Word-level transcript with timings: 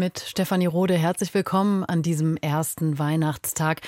Mit 0.00 0.18
Stefanie 0.18 0.64
Rode 0.64 0.94
herzlich 0.94 1.34
willkommen 1.34 1.84
an 1.84 2.00
diesem 2.00 2.38
ersten 2.38 2.98
Weihnachtstag, 2.98 3.82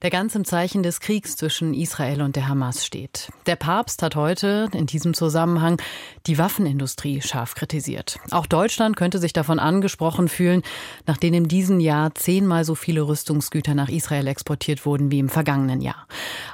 der 0.00 0.08
ganz 0.08 0.34
im 0.34 0.46
Zeichen 0.46 0.82
des 0.82 1.00
Kriegs 1.00 1.36
zwischen 1.36 1.74
Israel 1.74 2.22
und 2.22 2.36
der 2.36 2.48
Hamas 2.48 2.86
steht. 2.86 3.30
Der 3.44 3.56
Papst 3.56 4.02
hat 4.02 4.16
heute 4.16 4.70
in 4.72 4.86
diesem 4.86 5.12
Zusammenhang 5.12 5.78
die 6.26 6.38
Waffenindustrie 6.38 7.20
scharf 7.20 7.54
kritisiert. 7.54 8.18
Auch 8.30 8.46
Deutschland 8.46 8.96
könnte 8.96 9.18
sich 9.18 9.34
davon 9.34 9.58
angesprochen 9.58 10.28
fühlen, 10.28 10.62
nachdem 11.06 11.34
in 11.34 11.48
diesem 11.48 11.80
Jahr 11.80 12.14
zehnmal 12.14 12.64
so 12.64 12.74
viele 12.74 13.02
Rüstungsgüter 13.02 13.74
nach 13.74 13.90
Israel 13.90 14.26
exportiert 14.26 14.86
wurden 14.86 15.10
wie 15.10 15.18
im 15.18 15.28
vergangenen 15.28 15.82
Jahr. 15.82 16.06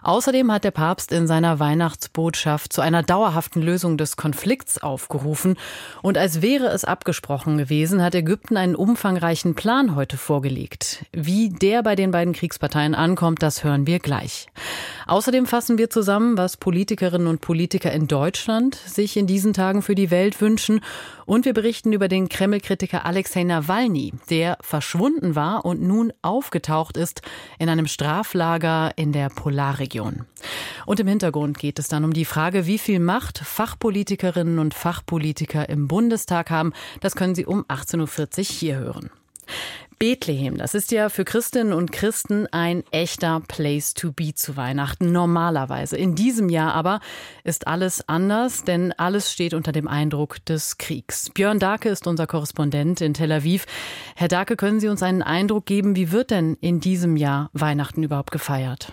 Außerdem 0.02 0.50
hat 0.50 0.64
der 0.64 0.72
Papst 0.72 1.12
in 1.12 1.28
seiner 1.28 1.60
Weihnachtsbotschaft 1.60 2.72
zu 2.72 2.80
einer 2.80 3.04
dauerhaften 3.04 3.62
Lösung 3.62 3.96
des 3.96 4.16
Konflikts 4.16 4.82
aufgerufen 4.82 5.56
und 6.02 6.18
als 6.18 6.42
wäre 6.42 6.66
es 6.66 6.84
abgesprochen 6.84 7.58
gewesen, 7.58 8.02
hat 8.02 8.16
Ägypten 8.16 8.56
einen 8.56 8.74
umfangreichen 9.04 9.54
Plan 9.54 9.96
heute 9.96 10.16
vorgelegt. 10.16 11.04
Wie 11.12 11.50
der 11.50 11.82
bei 11.82 11.94
den 11.94 12.10
beiden 12.10 12.32
Kriegsparteien 12.32 12.94
ankommt, 12.94 13.42
das 13.42 13.62
hören 13.62 13.86
wir 13.86 13.98
gleich. 13.98 14.46
Außerdem 15.06 15.44
fassen 15.44 15.76
wir 15.76 15.90
zusammen, 15.90 16.38
was 16.38 16.56
Politikerinnen 16.56 17.26
und 17.26 17.42
Politiker 17.42 17.92
in 17.92 18.06
Deutschland 18.06 18.76
sich 18.76 19.18
in 19.18 19.26
diesen 19.26 19.52
Tagen 19.52 19.82
für 19.82 19.94
die 19.94 20.10
Welt 20.10 20.40
wünschen. 20.40 20.80
Und 21.26 21.44
wir 21.44 21.54
berichten 21.54 21.92
über 21.92 22.08
den 22.08 22.28
Kreml-Kritiker 22.28 23.04
Alexei 23.04 23.44
Nawalny, 23.44 24.12
der 24.30 24.58
verschwunden 24.60 25.34
war 25.34 25.64
und 25.64 25.82
nun 25.82 26.12
aufgetaucht 26.22 26.96
ist 26.96 27.22
in 27.58 27.68
einem 27.68 27.86
Straflager 27.86 28.92
in 28.96 29.12
der 29.12 29.28
Polarregion. 29.28 30.26
Und 30.86 31.00
im 31.00 31.06
Hintergrund 31.06 31.58
geht 31.58 31.78
es 31.78 31.88
dann 31.88 32.04
um 32.04 32.12
die 32.12 32.24
Frage, 32.24 32.66
wie 32.66 32.78
viel 32.78 33.00
Macht 33.00 33.38
Fachpolitikerinnen 33.38 34.58
und 34.58 34.74
Fachpolitiker 34.74 35.68
im 35.68 35.88
Bundestag 35.88 36.50
haben. 36.50 36.72
Das 37.00 37.16
können 37.16 37.34
Sie 37.34 37.46
um 37.46 37.64
18.40 37.64 38.38
Uhr 38.38 38.44
hier 38.44 38.78
hören. 38.78 39.10
Bethlehem, 40.04 40.58
das 40.58 40.74
ist 40.74 40.92
ja 40.92 41.08
für 41.08 41.24
Christinnen 41.24 41.72
und 41.72 41.90
Christen 41.90 42.46
ein 42.52 42.84
echter 42.90 43.40
Place 43.48 43.94
to 43.94 44.12
be 44.12 44.34
zu 44.34 44.54
Weihnachten, 44.54 45.12
normalerweise. 45.12 45.96
In 45.96 46.14
diesem 46.14 46.50
Jahr 46.50 46.74
aber 46.74 47.00
ist 47.42 47.66
alles 47.66 48.06
anders, 48.06 48.64
denn 48.64 48.92
alles 48.92 49.32
steht 49.32 49.54
unter 49.54 49.72
dem 49.72 49.88
Eindruck 49.88 50.44
des 50.44 50.76
Kriegs. 50.76 51.30
Björn 51.30 51.58
Darke 51.58 51.88
ist 51.88 52.06
unser 52.06 52.26
Korrespondent 52.26 53.00
in 53.00 53.14
Tel 53.14 53.32
Aviv. 53.32 53.64
Herr 54.14 54.28
Darke, 54.28 54.56
können 54.56 54.78
Sie 54.78 54.88
uns 54.88 55.02
einen 55.02 55.22
Eindruck 55.22 55.64
geben, 55.64 55.96
wie 55.96 56.12
wird 56.12 56.30
denn 56.30 56.58
in 56.60 56.80
diesem 56.80 57.16
Jahr 57.16 57.48
Weihnachten 57.54 58.02
überhaupt 58.02 58.30
gefeiert? 58.30 58.92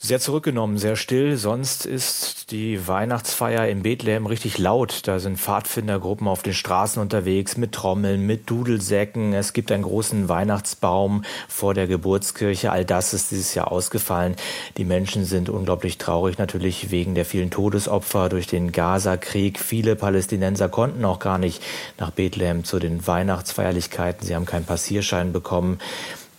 Sehr 0.00 0.20
zurückgenommen, 0.20 0.78
sehr 0.78 0.94
still. 0.94 1.36
Sonst 1.36 1.84
ist 1.84 2.52
die 2.52 2.86
Weihnachtsfeier 2.86 3.66
in 3.66 3.82
Bethlehem 3.82 4.26
richtig 4.26 4.56
laut. 4.56 5.08
Da 5.08 5.18
sind 5.18 5.40
Pfadfindergruppen 5.40 6.28
auf 6.28 6.44
den 6.44 6.54
Straßen 6.54 7.02
unterwegs 7.02 7.56
mit 7.56 7.72
Trommeln, 7.72 8.24
mit 8.24 8.48
Dudelsäcken. 8.48 9.32
Es 9.32 9.52
gibt 9.52 9.72
einen 9.72 9.82
großen 9.82 10.28
Weihnachtsbaum 10.28 11.24
vor 11.48 11.74
der 11.74 11.88
Geburtskirche. 11.88 12.70
All 12.70 12.84
das 12.84 13.12
ist 13.12 13.32
dieses 13.32 13.56
Jahr 13.56 13.72
ausgefallen. 13.72 14.36
Die 14.76 14.84
Menschen 14.84 15.24
sind 15.24 15.48
unglaublich 15.48 15.98
traurig, 15.98 16.38
natürlich 16.38 16.92
wegen 16.92 17.16
der 17.16 17.24
vielen 17.24 17.50
Todesopfer 17.50 18.28
durch 18.28 18.46
den 18.46 18.70
Gaza-Krieg. 18.70 19.58
Viele 19.58 19.96
Palästinenser 19.96 20.68
konnten 20.68 21.04
auch 21.04 21.18
gar 21.18 21.38
nicht 21.38 21.60
nach 21.98 22.12
Bethlehem 22.12 22.62
zu 22.62 22.78
den 22.78 23.04
Weihnachtsfeierlichkeiten. 23.04 24.24
Sie 24.24 24.36
haben 24.36 24.46
keinen 24.46 24.64
Passierschein 24.64 25.32
bekommen. 25.32 25.80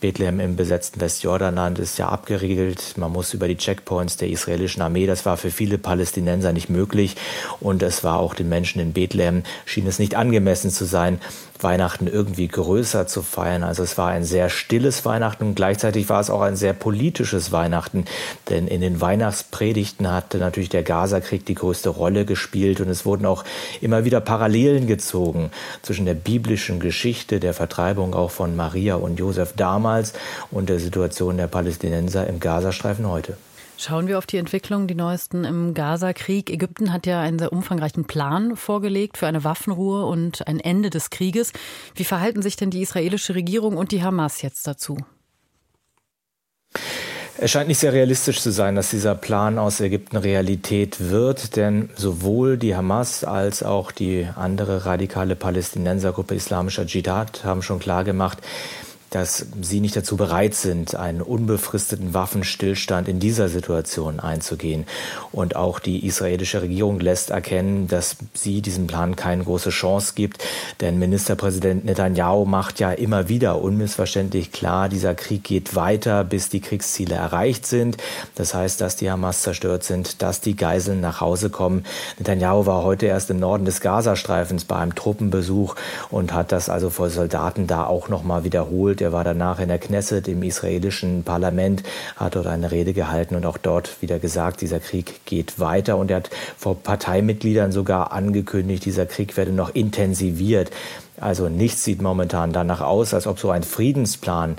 Bethlehem 0.00 0.40
im 0.40 0.56
besetzten 0.56 1.00
Westjordanland 1.00 1.78
ist 1.78 1.98
ja 1.98 2.08
abgeriegelt. 2.08 2.94
Man 2.96 3.12
muss 3.12 3.34
über 3.34 3.48
die 3.48 3.56
Checkpoints 3.56 4.16
der 4.16 4.28
israelischen 4.28 4.82
Armee. 4.82 5.06
Das 5.06 5.26
war 5.26 5.36
für 5.36 5.50
viele 5.50 5.78
Palästinenser 5.78 6.52
nicht 6.52 6.70
möglich. 6.70 7.16
Und 7.60 7.82
es 7.82 8.02
war 8.02 8.18
auch 8.18 8.34
den 8.34 8.48
Menschen 8.48 8.80
in 8.80 8.92
Bethlehem, 8.92 9.42
schien 9.66 9.86
es 9.86 9.98
nicht 9.98 10.14
angemessen 10.14 10.70
zu 10.70 10.84
sein, 10.84 11.20
Weihnachten 11.62 12.06
irgendwie 12.06 12.48
größer 12.48 13.06
zu 13.06 13.22
feiern. 13.22 13.62
Also 13.62 13.82
es 13.82 13.98
war 13.98 14.08
ein 14.08 14.24
sehr 14.24 14.48
stilles 14.48 15.04
Weihnachten 15.04 15.44
und 15.44 15.54
gleichzeitig 15.54 16.08
war 16.08 16.20
es 16.20 16.30
auch 16.30 16.42
ein 16.42 16.56
sehr 16.56 16.72
politisches 16.72 17.52
Weihnachten. 17.52 18.04
Denn 18.48 18.66
in 18.66 18.80
den 18.80 19.00
Weihnachtspredigten 19.00 20.10
hatte 20.10 20.38
natürlich 20.38 20.68
der 20.68 20.82
Gazakrieg 20.82 21.44
die 21.46 21.54
größte 21.54 21.88
Rolle 21.88 22.24
gespielt 22.24 22.80
und 22.80 22.88
es 22.88 23.04
wurden 23.04 23.26
auch 23.26 23.44
immer 23.80 24.04
wieder 24.04 24.20
Parallelen 24.20 24.86
gezogen 24.86 25.50
zwischen 25.82 26.06
der 26.06 26.14
biblischen 26.14 26.80
Geschichte 26.80 27.40
der 27.40 27.54
Vertreibung 27.54 28.14
auch 28.14 28.30
von 28.30 28.56
Maria 28.56 28.96
und 28.96 29.18
Josef 29.18 29.52
damals 29.56 30.12
und 30.50 30.68
der 30.68 30.78
Situation 30.78 31.36
der 31.36 31.46
Palästinenser 31.46 32.26
im 32.26 32.40
Gazastreifen 32.40 33.08
heute. 33.08 33.36
Schauen 33.82 34.08
wir 34.08 34.18
auf 34.18 34.26
die 34.26 34.36
Entwicklung, 34.36 34.88
die 34.88 34.94
neuesten 34.94 35.44
im 35.44 35.72
Gaza-Krieg. 35.72 36.50
Ägypten 36.50 36.92
hat 36.92 37.06
ja 37.06 37.22
einen 37.22 37.38
sehr 37.38 37.50
umfangreichen 37.50 38.04
Plan 38.04 38.54
vorgelegt 38.54 39.16
für 39.16 39.26
eine 39.26 39.42
Waffenruhe 39.42 40.04
und 40.04 40.46
ein 40.46 40.60
Ende 40.60 40.90
des 40.90 41.08
Krieges. 41.08 41.54
Wie 41.94 42.04
verhalten 42.04 42.42
sich 42.42 42.56
denn 42.56 42.68
die 42.68 42.82
israelische 42.82 43.34
Regierung 43.34 43.78
und 43.78 43.90
die 43.90 44.02
Hamas 44.02 44.42
jetzt 44.42 44.66
dazu? 44.66 44.98
Es 47.38 47.50
scheint 47.50 47.68
nicht 47.68 47.78
sehr 47.78 47.94
realistisch 47.94 48.42
zu 48.42 48.52
sein, 48.52 48.74
dass 48.74 48.90
dieser 48.90 49.14
Plan 49.14 49.58
aus 49.58 49.80
Ägypten 49.80 50.18
Realität 50.18 51.08
wird, 51.08 51.56
denn 51.56 51.88
sowohl 51.96 52.58
die 52.58 52.76
Hamas 52.76 53.24
als 53.24 53.62
auch 53.62 53.92
die 53.92 54.28
andere 54.36 54.84
radikale 54.84 55.36
Palästinensergruppe 55.36 56.34
Islamischer 56.34 56.84
Dschihad 56.84 57.44
haben 57.44 57.62
schon 57.62 57.78
klargemacht, 57.78 58.40
dass 59.10 59.46
sie 59.60 59.80
nicht 59.80 59.96
dazu 59.96 60.16
bereit 60.16 60.54
sind, 60.54 60.94
einen 60.94 61.20
unbefristeten 61.20 62.14
Waffenstillstand 62.14 63.08
in 63.08 63.18
dieser 63.18 63.48
Situation 63.48 64.20
einzugehen. 64.20 64.86
Und 65.32 65.56
auch 65.56 65.80
die 65.80 66.06
israelische 66.06 66.62
Regierung 66.62 67.00
lässt 67.00 67.30
erkennen, 67.30 67.88
dass 67.88 68.16
sie 68.34 68.62
diesem 68.62 68.86
Plan 68.86 69.16
keine 69.16 69.44
große 69.44 69.70
Chance 69.70 70.12
gibt. 70.14 70.42
Denn 70.80 70.98
Ministerpräsident 70.98 71.84
Netanyahu 71.84 72.44
macht 72.44 72.78
ja 72.78 72.92
immer 72.92 73.28
wieder 73.28 73.60
unmissverständlich 73.60 74.52
klar, 74.52 74.88
dieser 74.88 75.14
Krieg 75.14 75.42
geht 75.42 75.74
weiter, 75.74 76.22
bis 76.22 76.48
die 76.48 76.60
Kriegsziele 76.60 77.16
erreicht 77.16 77.66
sind. 77.66 77.96
Das 78.36 78.54
heißt, 78.54 78.80
dass 78.80 78.96
die 78.96 79.10
Hamas 79.10 79.42
zerstört 79.42 79.82
sind, 79.82 80.22
dass 80.22 80.40
die 80.40 80.54
Geiseln 80.56 81.00
nach 81.00 81.20
Hause 81.20 81.50
kommen. 81.50 81.84
Netanyahu 82.18 82.66
war 82.66 82.84
heute 82.84 83.06
erst 83.06 83.30
im 83.30 83.40
Norden 83.40 83.64
des 83.64 83.80
Gazastreifens 83.80 84.64
bei 84.64 84.76
einem 84.76 84.94
Truppenbesuch 84.94 85.74
und 86.10 86.32
hat 86.32 86.52
das 86.52 86.68
also 86.68 86.90
vor 86.90 87.10
Soldaten 87.10 87.66
da 87.66 87.86
auch 87.86 88.08
nochmal 88.08 88.44
wiederholt. 88.44 88.99
Er 89.00 89.12
war 89.12 89.24
danach 89.24 89.60
in 89.60 89.68
der 89.68 89.78
Knesset 89.78 90.28
im 90.28 90.42
israelischen 90.42 91.24
Parlament, 91.24 91.82
hat 92.16 92.36
dort 92.36 92.46
eine 92.46 92.70
Rede 92.70 92.92
gehalten 92.92 93.34
und 93.34 93.46
auch 93.46 93.58
dort 93.58 94.02
wieder 94.02 94.18
gesagt, 94.18 94.60
dieser 94.60 94.80
Krieg 94.80 95.24
geht 95.24 95.58
weiter. 95.58 95.96
Und 95.96 96.10
er 96.10 96.18
hat 96.18 96.30
vor 96.56 96.76
Parteimitgliedern 96.76 97.72
sogar 97.72 98.12
angekündigt, 98.12 98.84
dieser 98.84 99.06
Krieg 99.06 99.36
werde 99.36 99.52
noch 99.52 99.74
intensiviert. 99.74 100.70
Also 101.20 101.48
nichts 101.48 101.84
sieht 101.84 102.00
momentan 102.00 102.52
danach 102.52 102.80
aus, 102.80 103.12
als 103.12 103.26
ob 103.26 103.38
so 103.38 103.50
ein 103.50 103.62
Friedensplan 103.62 104.56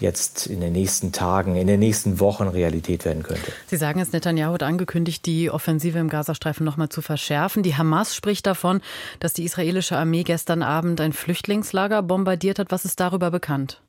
jetzt 0.00 0.46
in 0.46 0.60
den 0.60 0.72
nächsten 0.72 1.12
Tagen, 1.12 1.56
in 1.56 1.66
den 1.66 1.80
nächsten 1.80 2.20
Wochen 2.20 2.48
Realität 2.48 3.04
werden 3.04 3.22
könnte. 3.22 3.52
Sie 3.66 3.76
sagen 3.76 4.00
es, 4.00 4.12
Netanyahu 4.12 4.54
hat 4.54 4.62
angekündigt, 4.62 5.24
die 5.26 5.50
Offensive 5.50 5.98
im 5.98 6.08
Gazastreifen 6.08 6.64
noch 6.64 6.76
mal 6.76 6.88
zu 6.88 7.02
verschärfen. 7.02 7.62
Die 7.62 7.76
Hamas 7.76 8.14
spricht 8.14 8.46
davon, 8.46 8.80
dass 9.20 9.32
die 9.32 9.44
israelische 9.44 9.96
Armee 9.96 10.22
gestern 10.22 10.62
Abend 10.62 11.00
ein 11.00 11.12
Flüchtlingslager 11.12 12.02
bombardiert 12.02 12.58
hat. 12.58 12.70
Was 12.70 12.84
ist 12.84 13.00
darüber 13.00 13.30
bekannt? 13.30 13.80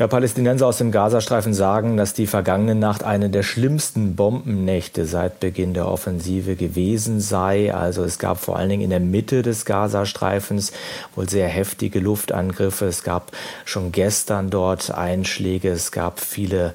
Ja, 0.00 0.06
Palästinenser 0.06 0.66
aus 0.66 0.78
dem 0.78 0.92
Gazastreifen 0.92 1.52
sagen, 1.52 1.98
dass 1.98 2.14
die 2.14 2.26
vergangene 2.26 2.74
Nacht 2.74 3.04
eine 3.04 3.28
der 3.28 3.42
schlimmsten 3.42 4.16
Bombennächte 4.16 5.04
seit 5.04 5.40
Beginn 5.40 5.74
der 5.74 5.88
Offensive 5.88 6.56
gewesen 6.56 7.20
sei. 7.20 7.74
Also 7.74 8.02
es 8.02 8.18
gab 8.18 8.38
vor 8.38 8.56
allen 8.56 8.70
Dingen 8.70 8.80
in 8.80 8.88
der 8.88 8.98
Mitte 8.98 9.42
des 9.42 9.66
Gazastreifens 9.66 10.72
wohl 11.14 11.28
sehr 11.28 11.48
heftige 11.48 12.00
Luftangriffe. 12.00 12.86
Es 12.86 13.02
gab 13.02 13.32
schon 13.66 13.92
gestern 13.92 14.48
dort 14.48 14.90
Einschläge. 14.90 15.68
Es 15.68 15.92
gab 15.92 16.18
viele 16.20 16.72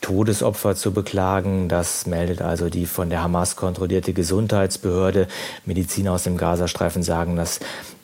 Todesopfer 0.00 0.74
zu 0.74 0.94
beklagen. 0.94 1.68
Das 1.68 2.06
meldet 2.06 2.40
also 2.40 2.70
die 2.70 2.86
von 2.86 3.10
der 3.10 3.22
Hamas 3.22 3.56
kontrollierte 3.56 4.14
Gesundheitsbehörde. 4.14 5.28
Mediziner 5.66 6.12
aus 6.12 6.22
dem 6.22 6.38
Gazastreifen 6.38 7.02
sagen, 7.02 7.36
dass 7.36 7.60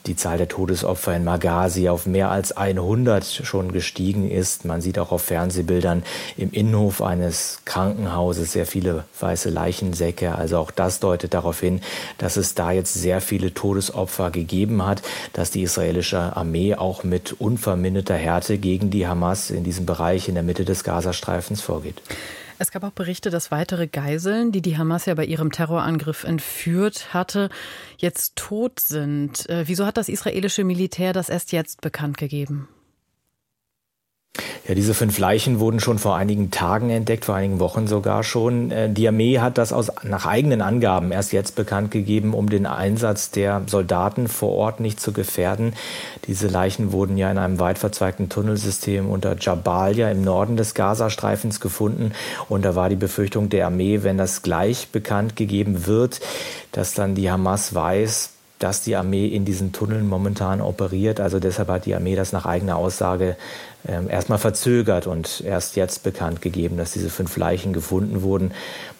die 0.06 0.16
Zahl 0.16 0.38
der 0.38 0.48
Todesopfer 0.48 1.14
in 1.14 1.24
Maghazi 1.24 1.88
auf 1.88 2.06
mehr 2.06 2.30
als 2.30 2.52
100 2.52 3.24
schon 3.24 3.72
gestiegen 3.72 4.30
ist. 4.30 4.64
Man 4.64 4.80
sieht 4.80 4.98
auch 4.98 5.12
auf 5.12 5.22
Fernsehbildern 5.22 6.02
im 6.36 6.50
Innenhof 6.52 7.02
eines 7.02 7.60
Krankenhauses 7.64 8.52
sehr 8.52 8.66
viele 8.66 9.04
weiße 9.18 9.50
Leichensäcke. 9.50 10.34
Also 10.34 10.58
auch 10.58 10.70
das 10.70 11.00
deutet 11.00 11.34
darauf 11.34 11.60
hin, 11.60 11.80
dass 12.18 12.36
es 12.36 12.54
da 12.54 12.72
jetzt 12.72 12.94
sehr 12.94 13.20
viele 13.20 13.52
Todesopfer 13.52 14.30
gegeben 14.30 14.84
hat, 14.86 15.02
dass 15.34 15.50
die 15.50 15.62
israelische 15.62 16.36
Armee 16.36 16.74
auch 16.74 17.04
mit 17.04 17.32
unverminderter 17.38 18.16
Härte 18.16 18.58
gegen 18.58 18.90
die 18.90 19.06
Hamas 19.06 19.50
in 19.50 19.64
diesem 19.64 19.86
Bereich 19.86 20.28
in 20.28 20.34
der 20.34 20.42
Mitte 20.44 20.64
des 20.64 20.82
Gazastreifens 20.82 21.60
vorgeht. 21.60 22.00
Es 22.60 22.70
gab 22.70 22.84
auch 22.84 22.90
Berichte, 22.90 23.30
dass 23.30 23.50
weitere 23.50 23.86
Geiseln, 23.86 24.52
die 24.52 24.60
die 24.60 24.76
Hamas 24.76 25.06
ja 25.06 25.14
bei 25.14 25.24
ihrem 25.24 25.50
Terrorangriff 25.50 26.24
entführt 26.24 27.14
hatte, 27.14 27.48
jetzt 27.96 28.36
tot 28.36 28.80
sind. 28.80 29.48
Äh, 29.48 29.66
wieso 29.66 29.86
hat 29.86 29.96
das 29.96 30.10
israelische 30.10 30.62
Militär 30.62 31.14
das 31.14 31.30
erst 31.30 31.52
jetzt 31.52 31.80
bekannt 31.80 32.18
gegeben? 32.18 32.68
Ja, 34.70 34.76
diese 34.76 34.94
fünf 34.94 35.18
Leichen 35.18 35.58
wurden 35.58 35.80
schon 35.80 35.98
vor 35.98 36.14
einigen 36.14 36.52
Tagen 36.52 36.90
entdeckt, 36.90 37.24
vor 37.24 37.34
einigen 37.34 37.58
Wochen 37.58 37.88
sogar 37.88 38.22
schon. 38.22 38.70
Äh, 38.70 38.88
die 38.88 39.08
Armee 39.08 39.40
hat 39.40 39.58
das 39.58 39.72
aus, 39.72 39.90
nach 40.04 40.26
eigenen 40.26 40.62
Angaben 40.62 41.10
erst 41.10 41.32
jetzt 41.32 41.56
bekannt 41.56 41.90
gegeben, 41.90 42.34
um 42.34 42.48
den 42.48 42.66
Einsatz 42.66 43.32
der 43.32 43.62
Soldaten 43.66 44.28
vor 44.28 44.52
Ort 44.52 44.78
nicht 44.78 45.00
zu 45.00 45.12
gefährden. 45.12 45.72
Diese 46.28 46.46
Leichen 46.46 46.92
wurden 46.92 47.16
ja 47.16 47.32
in 47.32 47.38
einem 47.38 47.58
weit 47.58 47.78
verzweigten 47.78 48.28
Tunnelsystem 48.28 49.10
unter 49.10 49.36
Jabalia 49.36 50.08
im 50.08 50.22
Norden 50.22 50.56
des 50.56 50.74
Gazastreifens 50.74 51.58
gefunden. 51.58 52.12
Und 52.48 52.64
da 52.64 52.76
war 52.76 52.88
die 52.88 52.94
Befürchtung 52.94 53.48
der 53.48 53.66
Armee, 53.66 54.04
wenn 54.04 54.18
das 54.18 54.42
gleich 54.42 54.90
bekannt 54.92 55.34
gegeben 55.34 55.88
wird, 55.88 56.20
dass 56.70 56.94
dann 56.94 57.16
die 57.16 57.28
Hamas 57.28 57.74
weiß, 57.74 58.34
dass 58.60 58.82
die 58.82 58.94
Armee 58.94 59.26
in 59.26 59.44
diesen 59.44 59.72
Tunneln 59.72 60.06
momentan 60.06 60.60
operiert. 60.60 61.18
Also 61.18 61.40
deshalb 61.40 61.68
hat 61.68 61.86
die 61.86 61.94
Armee 61.94 62.14
das 62.14 62.32
nach 62.32 62.44
eigener 62.44 62.76
Aussage 62.76 63.36
ähm, 63.88 64.08
erstmal 64.08 64.38
verzögert 64.38 65.06
und 65.06 65.40
erst 65.40 65.76
jetzt 65.76 66.02
bekannt 66.02 66.42
gegeben, 66.42 66.76
dass 66.76 66.92
diese 66.92 67.08
fünf 67.08 67.36
Leichen 67.38 67.72
gefunden 67.72 68.22
wurden 68.22 68.52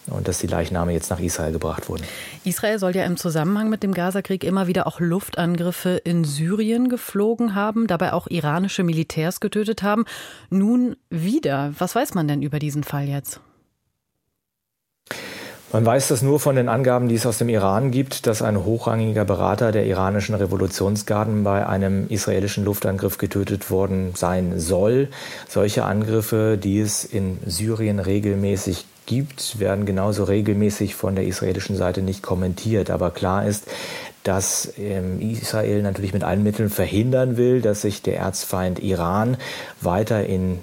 und 0.07 0.29
dass 0.29 0.39
die 0.39 0.47
Leichname 0.47 0.93
jetzt 0.93 1.11
nach 1.11 1.21
Israel 1.21 1.53
gebracht 1.53 1.91
wurden. 1.91 2.03
Israel 2.43 2.79
soll 2.79 2.97
ja 2.97 3.05
im 3.05 3.19
Zusammenhang 3.19 3.69
mit 3.69 3.83
dem 3.83 3.93
Gazakrieg 3.93 4.45
immer 4.45 4.67
wieder 4.67 4.87
auch 4.87 4.99
Luftangriffe 4.99 6.01
in 6.05 6.25
Syrien 6.25 6.89
geflogen 6.89 7.55
haben, 7.55 7.87
dabei 7.87 8.15
auch 8.15 8.29
iranische 8.29 8.83
Militärs 8.83 9.41
getötet 9.41 9.83
haben. 9.83 10.07
Nun 10.49 10.97
wieder. 11.11 11.75
Was 11.79 11.95
weiß 11.95 12.15
man 12.15 12.27
denn 12.27 12.41
über 12.41 12.59
diesen 12.59 12.83
Fall 12.83 13.09
jetzt? 13.09 13.41
Man 15.73 15.87
weiß 15.87 16.09
das 16.09 16.21
nur 16.21 16.41
von 16.41 16.57
den 16.57 16.69
Angaben, 16.69 17.07
die 17.07 17.15
es 17.15 17.27
aus 17.27 17.39
dem 17.39 17.49
Iran 17.49 17.93
gibt, 17.93 18.27
dass 18.27 18.43
ein 18.43 18.65
hochrangiger 18.65 19.25
Berater 19.25 19.71
der 19.71 19.87
iranischen 19.87 20.35
Revolutionsgarden 20.35 21.45
bei 21.45 21.65
einem 21.65 22.09
israelischen 22.09 22.65
Luftangriff 22.65 23.19
getötet 23.19 23.71
worden 23.71 24.13
sein 24.17 24.59
soll. 24.59 25.11
Solche 25.49 25.85
Angriffe, 25.85 26.59
die 26.61 26.81
es 26.81 27.05
in 27.05 27.39
Syrien 27.47 28.01
regelmäßig 28.01 28.85
gibt, 29.07 29.61
werden 29.61 29.87
genauso 29.87 30.25
regelmäßig 30.25 30.97
von 30.97 31.15
der 31.15 31.25
israelischen 31.25 31.77
Seite 31.77 32.03
nicht 32.03 32.21
kommentiert. 32.21 32.91
Aber 32.91 33.13
klar 33.13 33.47
ist, 33.47 33.69
dass 34.25 34.73
ähm, 34.77 35.21
Israel 35.21 35.83
natürlich 35.83 36.13
mit 36.13 36.25
allen 36.25 36.43
Mitteln 36.43 36.69
verhindern 36.69 37.37
will, 37.37 37.63
dass 37.63 37.83
sich 37.83 38.03
der 38.03 38.19
Erzfeind 38.19 38.81
Iran 38.81 39.37
weiter 39.81 40.27
in 40.27 40.59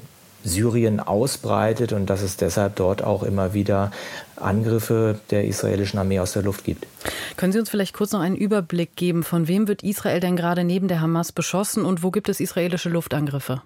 Syrien 0.48 1.00
ausbreitet 1.00 1.94
und 1.94 2.10
dass 2.10 2.22
es 2.22 2.38
deshalb 2.38 2.76
dort 2.76 3.04
auch 3.04 3.24
immer 3.24 3.54
wieder 3.54 3.92
Angriffe 4.36 5.20
der 5.30 5.46
israelischen 5.46 6.00
Armee 6.00 6.20
aus 6.20 6.34
der 6.34 6.44
Luft 6.44 6.64
gibt. 6.64 6.88
Können 7.36 7.54
Sie 7.54 7.60
uns 7.60 7.70
vielleicht 7.70 7.94
kurz 7.94 8.12
noch 8.12 8.22
einen 8.22 8.36
Überblick 8.36 8.96
geben, 8.96 9.24
von 9.24 9.48
wem 9.48 9.68
wird 9.68 9.84
Israel 9.84 10.20
denn 10.20 10.36
gerade 10.36 10.64
neben 10.64 10.88
der 10.88 11.02
Hamas 11.02 11.32
beschossen 11.32 11.86
und 11.86 12.04
wo 12.04 12.12
gibt 12.12 12.30
es 12.30 12.40
israelische 12.40 12.90
Luftangriffe? 12.90 13.62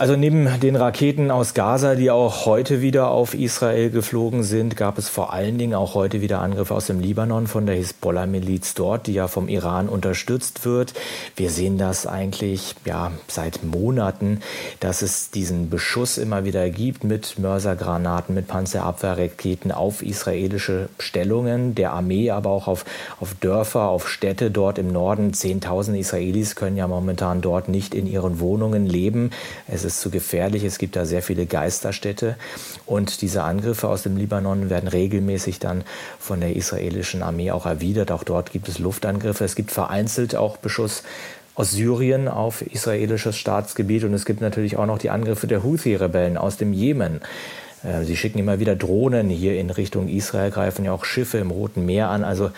Also 0.00 0.16
neben 0.16 0.48
den 0.60 0.76
Raketen 0.76 1.30
aus 1.30 1.52
Gaza, 1.52 1.94
die 1.94 2.10
auch 2.10 2.46
heute 2.46 2.80
wieder 2.80 3.10
auf 3.10 3.34
Israel 3.34 3.90
geflogen 3.90 4.44
sind, 4.44 4.74
gab 4.74 4.96
es 4.96 5.10
vor 5.10 5.34
allen 5.34 5.58
Dingen 5.58 5.74
auch 5.74 5.92
heute 5.92 6.22
wieder 6.22 6.40
Angriffe 6.40 6.74
aus 6.74 6.86
dem 6.86 7.00
Libanon 7.00 7.46
von 7.46 7.66
der 7.66 7.74
Hisbollah-Miliz 7.74 8.72
dort, 8.72 9.08
die 9.08 9.12
ja 9.12 9.28
vom 9.28 9.46
Iran 9.46 9.90
unterstützt 9.90 10.64
wird. 10.64 10.94
Wir 11.36 11.50
sehen 11.50 11.76
das 11.76 12.06
eigentlich 12.06 12.76
ja 12.86 13.12
seit 13.28 13.62
Monaten, 13.62 14.40
dass 14.80 15.02
es 15.02 15.32
diesen 15.32 15.68
Beschuss 15.68 16.16
immer 16.16 16.46
wieder 16.46 16.70
gibt 16.70 17.04
mit 17.04 17.38
Mörsergranaten, 17.38 18.34
mit 18.34 18.48
Panzerabwehrraketen 18.48 19.70
auf 19.70 20.00
israelische 20.00 20.88
Stellungen 20.98 21.74
der 21.74 21.92
Armee, 21.92 22.30
aber 22.30 22.48
auch 22.48 22.68
auf, 22.68 22.86
auf 23.20 23.34
Dörfer, 23.34 23.90
auf 23.90 24.08
Städte 24.08 24.50
dort 24.50 24.78
im 24.78 24.90
Norden. 24.90 25.34
Zehntausende 25.34 26.00
Israelis 26.00 26.56
können 26.56 26.78
ja 26.78 26.88
momentan 26.88 27.42
dort 27.42 27.68
nicht 27.68 27.94
in 27.94 28.06
ihren 28.06 28.40
Wohnungen 28.40 28.86
leben. 28.86 29.28
Es 29.68 29.89
ist 29.90 30.00
zu 30.00 30.10
gefährlich. 30.10 30.64
Es 30.64 30.78
gibt 30.78 30.96
da 30.96 31.04
sehr 31.04 31.22
viele 31.22 31.46
Geisterstädte. 31.46 32.36
Und 32.86 33.22
diese 33.22 33.42
Angriffe 33.42 33.88
aus 33.88 34.02
dem 34.02 34.16
Libanon 34.16 34.70
werden 34.70 34.88
regelmäßig 34.88 35.58
dann 35.58 35.84
von 36.18 36.40
der 36.40 36.56
israelischen 36.56 37.22
Armee 37.22 37.50
auch 37.50 37.66
erwidert. 37.66 38.10
Auch 38.12 38.24
dort 38.24 38.52
gibt 38.52 38.68
es 38.68 38.78
Luftangriffe. 38.78 39.44
Es 39.44 39.54
gibt 39.54 39.72
vereinzelt 39.72 40.36
auch 40.36 40.56
Beschuss 40.56 41.02
aus 41.54 41.72
Syrien 41.72 42.28
auf 42.28 42.62
israelisches 42.62 43.36
Staatsgebiet. 43.36 44.04
Und 44.04 44.14
es 44.14 44.24
gibt 44.24 44.40
natürlich 44.40 44.76
auch 44.76 44.86
noch 44.86 44.98
die 44.98 45.10
Angriffe 45.10 45.46
der 45.46 45.62
Houthi-Rebellen 45.62 46.38
aus 46.38 46.56
dem 46.56 46.72
Jemen. 46.72 47.20
Äh, 47.82 48.04
sie 48.04 48.16
schicken 48.16 48.38
immer 48.38 48.60
wieder 48.60 48.76
Drohnen 48.76 49.28
hier 49.28 49.58
in 49.58 49.70
Richtung 49.70 50.08
Israel, 50.08 50.50
greifen 50.50 50.84
ja 50.84 50.92
auch 50.92 51.04
Schiffe 51.04 51.38
im 51.38 51.50
Roten 51.50 51.84
Meer 51.84 52.08
an. 52.08 52.24
Also 52.24 52.50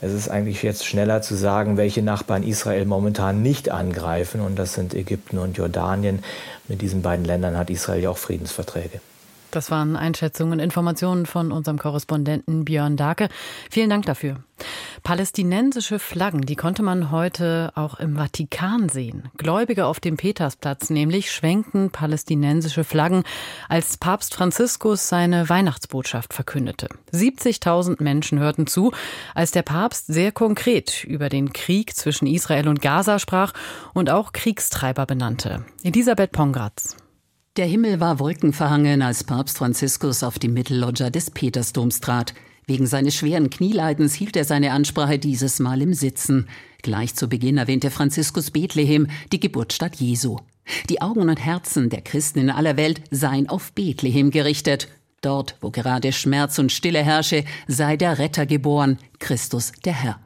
es 0.00 0.12
ist 0.12 0.28
eigentlich 0.28 0.62
jetzt 0.62 0.86
schneller 0.86 1.22
zu 1.22 1.34
sagen, 1.34 1.76
welche 1.76 2.02
Nachbarn 2.02 2.42
Israel 2.42 2.84
momentan 2.84 3.42
nicht 3.42 3.70
angreifen. 3.70 4.40
Und 4.40 4.56
das 4.56 4.74
sind 4.74 4.94
Ägypten 4.94 5.38
und 5.38 5.56
Jordanien. 5.56 6.22
Mit 6.68 6.82
diesen 6.82 7.02
beiden 7.02 7.24
Ländern 7.24 7.56
hat 7.56 7.70
Israel 7.70 8.02
ja 8.02 8.10
auch 8.10 8.18
Friedensverträge. 8.18 9.00
Das 9.50 9.70
waren 9.70 9.96
Einschätzungen 9.96 10.60
Informationen 10.60 11.24
von 11.24 11.52
unserem 11.52 11.78
Korrespondenten 11.78 12.64
Björn 12.64 12.96
Dake. 12.96 13.28
Vielen 13.70 13.88
Dank 13.88 14.04
dafür. 14.04 14.36
Palästinensische 15.02 15.98
Flaggen, 15.98 16.42
die 16.42 16.56
konnte 16.56 16.82
man 16.82 17.10
heute 17.10 17.72
auch 17.74 17.98
im 17.98 18.16
Vatikan 18.16 18.88
sehen. 18.88 19.30
Gläubige 19.36 19.86
auf 19.86 20.00
dem 20.00 20.16
Petersplatz 20.16 20.90
nämlich 20.90 21.30
schwenkten 21.30 21.90
palästinensische 21.90 22.84
Flaggen, 22.84 23.22
als 23.68 23.96
Papst 23.96 24.34
Franziskus 24.34 25.08
seine 25.08 25.48
Weihnachtsbotschaft 25.48 26.34
verkündete. 26.34 26.88
70.000 27.12 28.02
Menschen 28.02 28.38
hörten 28.38 28.66
zu, 28.66 28.92
als 29.34 29.50
der 29.50 29.62
Papst 29.62 30.06
sehr 30.06 30.32
konkret 30.32 31.04
über 31.04 31.28
den 31.28 31.52
Krieg 31.52 31.94
zwischen 31.96 32.26
Israel 32.26 32.68
und 32.68 32.82
Gaza 32.82 33.18
sprach 33.18 33.52
und 33.94 34.10
auch 34.10 34.32
Kriegstreiber 34.32 35.06
benannte. 35.06 35.64
Elisabeth 35.82 36.32
Pongratz. 36.32 36.96
Der 37.56 37.66
Himmel 37.66 37.98
war 37.98 38.20
wolkenverhangen, 38.20 39.02
als 39.02 39.24
Papst 39.24 39.58
Franziskus 39.58 40.22
auf 40.22 40.38
die 40.38 40.46
Mittelloggia 40.46 41.10
des 41.10 41.32
Petersdoms 41.32 41.98
trat. 41.98 42.32
Wegen 42.68 42.86
seines 42.86 43.16
schweren 43.16 43.50
Knieleidens 43.50 44.14
hielt 44.14 44.36
er 44.36 44.44
seine 44.44 44.70
Ansprache 44.70 45.18
dieses 45.18 45.58
Mal 45.58 45.82
im 45.82 45.94
Sitzen. 45.94 46.46
Gleich 46.82 47.16
zu 47.16 47.28
Beginn 47.28 47.58
erwähnte 47.58 47.90
Franziskus 47.90 48.52
Bethlehem, 48.52 49.08
die 49.32 49.40
Geburtsstadt 49.40 49.96
Jesu. 49.96 50.36
Die 50.88 51.02
Augen 51.02 51.28
und 51.28 51.44
Herzen 51.44 51.90
der 51.90 52.02
Christen 52.02 52.38
in 52.38 52.50
aller 52.50 52.76
Welt 52.76 53.00
seien 53.10 53.48
auf 53.48 53.72
Bethlehem 53.72 54.30
gerichtet. 54.30 54.86
Dort, 55.22 55.56
wo 55.60 55.70
gerade 55.70 56.12
Schmerz 56.12 56.60
und 56.60 56.70
Stille 56.70 57.02
herrsche, 57.02 57.42
sei 57.66 57.96
der 57.96 58.20
Retter 58.20 58.46
geboren, 58.46 58.98
Christus 59.18 59.72
der 59.84 59.94
Herr. 59.94 60.20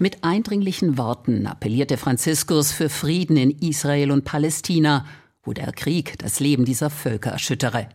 Mit 0.00 0.24
eindringlichen 0.24 0.98
Worten 0.98 1.46
appellierte 1.46 1.98
Franziskus 1.98 2.72
für 2.72 2.88
Frieden 2.88 3.36
in 3.36 3.50
Israel 3.50 4.10
und 4.10 4.24
Palästina 4.24 5.04
wo 5.44 5.52
der 5.52 5.72
Krieg 5.72 6.18
das 6.18 6.40
Leben 6.40 6.64
dieser 6.64 6.90
Völker 6.90 7.30
erschüttere. 7.30 7.88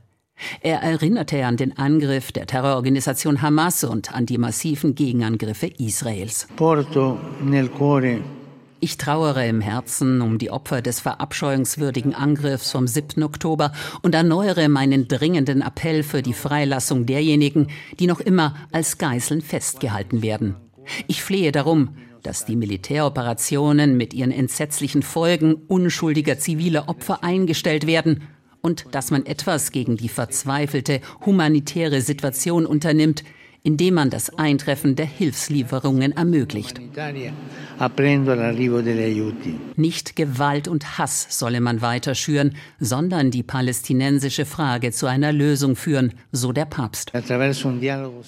Er 0.62 0.82
erinnerte 0.82 1.46
an 1.46 1.58
den 1.58 1.78
Angriff 1.78 2.32
der 2.32 2.48
Terrororganisation 2.48 3.42
Hamas 3.42 3.84
und 3.84 4.14
an 4.14 4.26
die 4.26 4.38
massiven 4.38 4.96
Gegenangriffe 4.96 5.68
Israels. 5.68 6.48
Ich 8.82 8.96
trauere 8.96 9.46
im 9.46 9.60
Herzen 9.60 10.22
um 10.22 10.38
die 10.38 10.52
Opfer 10.52 10.82
des 10.82 11.02
verabscheuungswürdigen 11.02 12.16
Angriffs 12.16 12.72
vom 12.72 12.88
7. 12.88 13.24
Oktober 13.24 13.74
und 14.04 14.16
erneuere 14.16 14.70
meinen 14.70 15.10
dringenden 15.10 15.62
Appell 15.62 16.02
für 16.02 16.22
die 16.22 16.34
Freilassung 16.34 17.06
derjenigen, 17.06 17.68
die 18.00 18.08
noch 18.08 18.22
immer 18.22 18.56
als 18.72 18.98
Geiseln 18.98 19.42
festgehalten 19.42 20.22
werden. 20.22 20.56
Ich 21.08 21.22
flehe 21.22 21.52
darum, 21.52 21.90
dass 22.24 22.46
die 22.46 22.56
Militäroperationen 22.56 23.98
mit 23.98 24.14
ihren 24.14 24.32
entsetzlichen 24.32 25.04
Folgen 25.04 25.56
unschuldiger 25.68 26.40
ziviler 26.40 26.88
Opfer 26.88 27.24
eingestellt 27.24 27.86
werden 27.86 28.24
und 28.62 28.86
dass 28.92 29.12
man 29.12 29.26
etwas 29.26 29.72
gegen 29.72 29.98
die 29.98 30.10
verzweifelte 30.10 31.02
humanitäre 31.26 32.02
Situation 32.02 32.66
unternimmt, 32.66 33.24
indem 33.64 33.96
man 33.96 34.10
das 34.10 34.38
Eintreffen 34.38 34.96
der 34.96 35.06
Hilfslieferungen 35.06 36.14
ermöglicht. 36.14 36.80
Nicht 39.76 40.16
Gewalt 40.16 40.68
und 40.68 40.98
Hass 40.98 41.28
solle 41.30 41.62
man 41.62 41.82
weiter 41.82 42.16
schüren, 42.16 42.56
sondern 42.80 43.32
die 43.32 43.44
palästinensische 43.44 44.46
Frage 44.46 44.92
zu 44.92 45.08
einer 45.08 45.34
Lösung 45.34 45.76
führen, 45.76 46.14
so 46.32 46.52
der 46.52 46.66
Papst. 46.66 47.12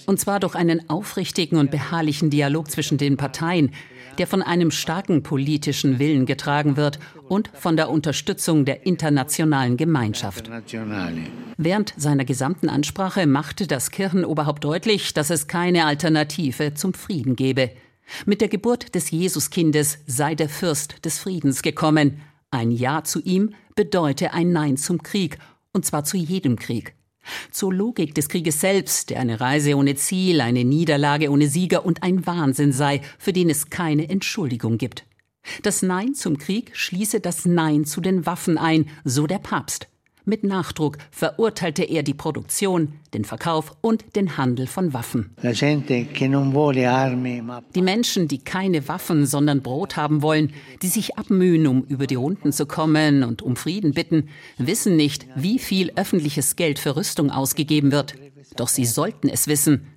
Und 0.05 0.19
zwar 0.19 0.39
durch 0.39 0.55
einen 0.55 0.89
aufrichtigen 0.89 1.57
und 1.57 1.71
beharrlichen 1.71 2.29
Dialog 2.29 2.69
zwischen 2.69 2.97
den 2.97 3.17
Parteien, 3.17 3.71
der 4.17 4.27
von 4.27 4.41
einem 4.41 4.71
starken 4.71 5.23
politischen 5.23 5.97
Willen 5.99 6.25
getragen 6.25 6.75
wird 6.75 6.99
und 7.31 7.49
von 7.53 7.77
der 7.77 7.89
Unterstützung 7.89 8.65
der 8.65 8.85
internationalen 8.85 9.77
Gemeinschaft. 9.77 10.51
Während 11.55 11.93
seiner 11.95 12.25
gesamten 12.25 12.67
Ansprache 12.67 13.25
machte 13.25 13.67
das 13.67 13.89
Kirchenoberhaupt 13.89 14.65
deutlich, 14.65 15.13
dass 15.13 15.29
es 15.29 15.47
keine 15.47 15.85
Alternative 15.85 16.73
zum 16.73 16.93
Frieden 16.93 17.37
gebe. 17.37 17.71
Mit 18.25 18.41
der 18.41 18.49
Geburt 18.49 18.95
des 18.95 19.11
Jesuskindes 19.11 19.99
sei 20.07 20.35
der 20.35 20.49
Fürst 20.49 21.05
des 21.05 21.19
Friedens 21.19 21.61
gekommen. 21.61 22.19
Ein 22.49 22.69
Ja 22.69 23.05
zu 23.05 23.21
ihm 23.21 23.51
bedeute 23.75 24.33
ein 24.33 24.51
Nein 24.51 24.75
zum 24.75 25.01
Krieg, 25.01 25.37
und 25.71 25.85
zwar 25.85 26.03
zu 26.03 26.17
jedem 26.17 26.57
Krieg. 26.57 26.95
Zur 27.49 27.73
Logik 27.73 28.13
des 28.13 28.27
Krieges 28.27 28.59
selbst, 28.59 29.09
der 29.09 29.21
eine 29.21 29.39
Reise 29.39 29.77
ohne 29.77 29.95
Ziel, 29.95 30.41
eine 30.41 30.65
Niederlage 30.65 31.31
ohne 31.31 31.47
Sieger 31.47 31.85
und 31.85 32.03
ein 32.03 32.27
Wahnsinn 32.27 32.73
sei, 32.73 32.99
für 33.17 33.31
den 33.31 33.49
es 33.49 33.69
keine 33.69 34.09
Entschuldigung 34.09 34.77
gibt. 34.77 35.05
Das 35.63 35.81
Nein 35.81 36.13
zum 36.13 36.37
Krieg 36.37 36.71
schließe 36.73 37.19
das 37.19 37.45
Nein 37.45 37.85
zu 37.85 38.01
den 38.01 38.25
Waffen 38.25 38.57
ein, 38.57 38.87
so 39.03 39.27
der 39.27 39.39
Papst. 39.39 39.87
Mit 40.23 40.43
Nachdruck 40.43 40.99
verurteilte 41.09 41.83
er 41.83 42.03
die 42.03 42.13
Produktion, 42.13 42.93
den 43.15 43.25
Verkauf 43.25 43.75
und 43.81 44.15
den 44.15 44.37
Handel 44.37 44.67
von 44.67 44.93
Waffen. 44.93 45.31
Die 47.75 47.81
Menschen, 47.81 48.27
die 48.27 48.37
keine 48.37 48.87
Waffen, 48.87 49.25
sondern 49.25 49.63
Brot 49.63 49.97
haben 49.97 50.21
wollen, 50.21 50.53
die 50.83 50.89
sich 50.89 51.17
abmühen, 51.17 51.65
um 51.65 51.83
über 51.85 52.05
die 52.05 52.15
Runden 52.15 52.51
zu 52.51 52.67
kommen 52.67 53.23
und 53.23 53.41
um 53.41 53.55
Frieden 53.55 53.93
bitten, 53.93 54.29
wissen 54.59 54.95
nicht, 54.95 55.25
wie 55.35 55.57
viel 55.57 55.91
öffentliches 55.95 56.55
Geld 56.55 56.77
für 56.77 56.95
Rüstung 56.95 57.31
ausgegeben 57.31 57.91
wird. 57.91 58.13
Doch 58.55 58.67
sie 58.67 58.85
sollten 58.85 59.27
es 59.27 59.47
wissen. 59.47 59.87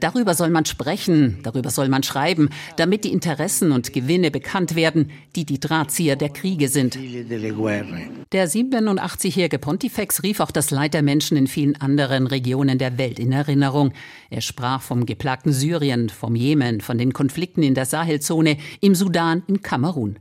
Darüber 0.00 0.34
soll 0.34 0.50
man 0.50 0.64
sprechen, 0.64 1.38
darüber 1.42 1.70
soll 1.70 1.88
man 1.88 2.02
schreiben, 2.02 2.48
damit 2.76 3.04
die 3.04 3.12
Interessen 3.12 3.72
und 3.72 3.92
Gewinne 3.92 4.30
bekannt 4.30 4.74
werden, 4.74 5.10
die 5.36 5.44
die 5.44 5.60
Drahtzieher 5.60 6.16
der 6.16 6.30
Kriege 6.30 6.68
sind. 6.68 6.94
Der 6.94 8.48
87-jährige 8.48 9.58
Pontifex 9.58 10.22
rief 10.22 10.40
auch 10.40 10.50
das 10.50 10.70
Leid 10.70 10.94
der 10.94 11.02
Menschen 11.02 11.36
in 11.36 11.46
vielen 11.46 11.80
anderen 11.80 12.26
Regionen 12.26 12.78
der 12.78 12.98
Welt 12.98 13.18
in 13.18 13.32
Erinnerung. 13.32 13.92
Er 14.30 14.40
sprach 14.40 14.82
vom 14.82 15.06
geplagten 15.06 15.52
Syrien, 15.52 16.08
vom 16.08 16.34
Jemen, 16.34 16.80
von 16.80 16.98
den 16.98 17.12
Konflikten 17.12 17.62
in 17.62 17.74
der 17.74 17.86
Sahelzone, 17.86 18.56
im 18.80 18.94
Sudan, 18.94 19.42
in 19.46 19.62
Kamerun. 19.62 20.18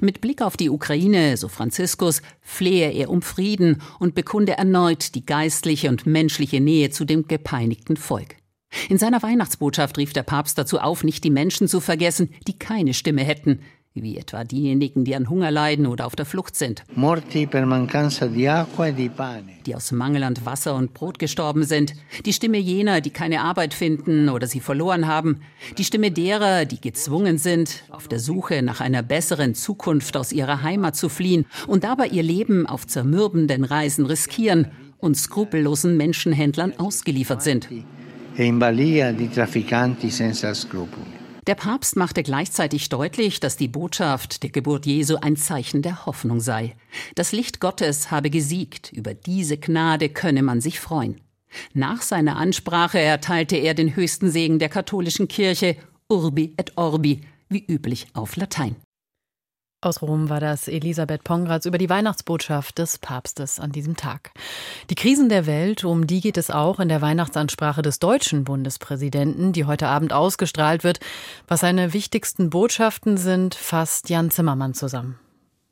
Mit 0.00 0.20
Blick 0.20 0.40
auf 0.40 0.56
die 0.56 0.70
Ukraine, 0.70 1.36
so 1.36 1.48
Franziskus, 1.48 2.22
flehe 2.40 2.92
er 2.92 3.10
um 3.10 3.22
Frieden 3.22 3.82
und 3.98 4.14
bekunde 4.14 4.52
erneut 4.52 5.14
die 5.14 5.26
geistliche 5.26 5.88
und 5.88 6.06
menschliche 6.06 6.60
Nähe 6.60 6.90
zu 6.90 7.04
dem 7.04 7.26
gepeinigten 7.26 7.96
Volk. 7.96 8.36
In 8.88 8.98
seiner 8.98 9.22
Weihnachtsbotschaft 9.22 9.98
rief 9.98 10.12
der 10.12 10.22
Papst 10.22 10.58
dazu 10.58 10.78
auf, 10.78 11.04
nicht 11.04 11.24
die 11.24 11.30
Menschen 11.30 11.68
zu 11.68 11.80
vergessen, 11.80 12.30
die 12.46 12.58
keine 12.58 12.94
Stimme 12.94 13.22
hätten, 13.22 13.60
wie 14.02 14.18
etwa 14.18 14.42
diejenigen, 14.42 15.04
die 15.04 15.14
an 15.14 15.30
Hunger 15.30 15.52
leiden 15.52 15.86
oder 15.86 16.06
auf 16.06 16.16
der 16.16 16.26
Flucht 16.26 16.56
sind. 16.56 16.82
E 19.48 19.62
die 19.64 19.74
aus 19.76 19.92
Mangel 19.92 20.24
an 20.24 20.34
Wasser 20.44 20.74
und 20.74 20.94
Brot 20.94 21.20
gestorben 21.20 21.62
sind. 21.62 21.94
Die 22.26 22.32
Stimme 22.32 22.58
jener, 22.58 23.00
die 23.00 23.10
keine 23.10 23.42
Arbeit 23.42 23.72
finden 23.72 24.28
oder 24.28 24.48
sie 24.48 24.58
verloren 24.58 25.06
haben. 25.06 25.42
Die 25.78 25.84
Stimme 25.84 26.10
derer, 26.10 26.64
die 26.64 26.80
gezwungen 26.80 27.38
sind, 27.38 27.84
auf 27.90 28.08
der 28.08 28.18
Suche 28.18 28.62
nach 28.62 28.80
einer 28.80 29.04
besseren 29.04 29.54
Zukunft 29.54 30.16
aus 30.16 30.32
ihrer 30.32 30.62
Heimat 30.62 30.96
zu 30.96 31.08
fliehen 31.08 31.46
und 31.68 31.84
dabei 31.84 32.08
ihr 32.08 32.24
Leben 32.24 32.66
auf 32.66 32.88
zermürbenden 32.88 33.62
Reisen 33.62 34.06
riskieren 34.06 34.72
und 34.98 35.16
skrupellosen 35.16 35.96
Menschenhändlern 35.96 36.72
ausgeliefert 36.78 37.42
sind 37.42 37.68
e. 38.36 38.52
Der 41.46 41.54
Papst 41.54 41.96
machte 41.96 42.22
gleichzeitig 42.22 42.88
deutlich, 42.88 43.40
dass 43.40 43.56
die 43.56 43.68
Botschaft 43.68 44.42
der 44.42 44.50
Geburt 44.50 44.86
Jesu 44.86 45.16
ein 45.20 45.36
Zeichen 45.36 45.82
der 45.82 46.06
Hoffnung 46.06 46.40
sei. 46.40 46.74
Das 47.14 47.32
Licht 47.32 47.60
Gottes 47.60 48.10
habe 48.10 48.30
gesiegt, 48.30 48.92
über 48.92 49.14
diese 49.14 49.58
Gnade 49.58 50.08
könne 50.08 50.42
man 50.42 50.60
sich 50.60 50.80
freuen. 50.80 51.20
Nach 51.72 52.02
seiner 52.02 52.36
Ansprache 52.36 52.98
erteilte 52.98 53.56
er 53.56 53.74
den 53.74 53.94
höchsten 53.94 54.30
Segen 54.30 54.58
der 54.58 54.68
katholischen 54.68 55.28
Kirche, 55.28 55.76
Urbi 56.08 56.54
et 56.56 56.76
Orbi, 56.76 57.20
wie 57.48 57.64
üblich 57.64 58.08
auf 58.14 58.36
Latein. 58.36 58.76
Aus 59.84 60.00
Rom 60.00 60.30
war 60.30 60.40
das 60.40 60.68
Elisabeth 60.68 61.24
Pongratz 61.24 61.66
über 61.66 61.78
die 61.78 61.90
Weihnachtsbotschaft 61.90 62.78
des 62.78 62.98
Papstes 62.98 63.60
an 63.60 63.70
diesem 63.70 63.96
Tag. 63.96 64.30
Die 64.88 64.94
Krisen 64.94 65.28
der 65.28 65.46
Welt, 65.46 65.84
um 65.84 66.06
die 66.06 66.20
geht 66.20 66.38
es 66.38 66.50
auch 66.50 66.80
in 66.80 66.88
der 66.88 67.02
Weihnachtsansprache 67.02 67.82
des 67.82 67.98
deutschen 67.98 68.44
Bundespräsidenten, 68.44 69.52
die 69.52 69.66
heute 69.66 69.88
Abend 69.88 70.12
ausgestrahlt 70.12 70.84
wird. 70.84 71.00
Was 71.48 71.60
seine 71.60 71.92
wichtigsten 71.92 72.50
Botschaften 72.50 73.16
sind, 73.16 73.54
fasst 73.54 74.08
Jan 74.08 74.30
Zimmermann 74.30 74.74
zusammen. 74.74 75.18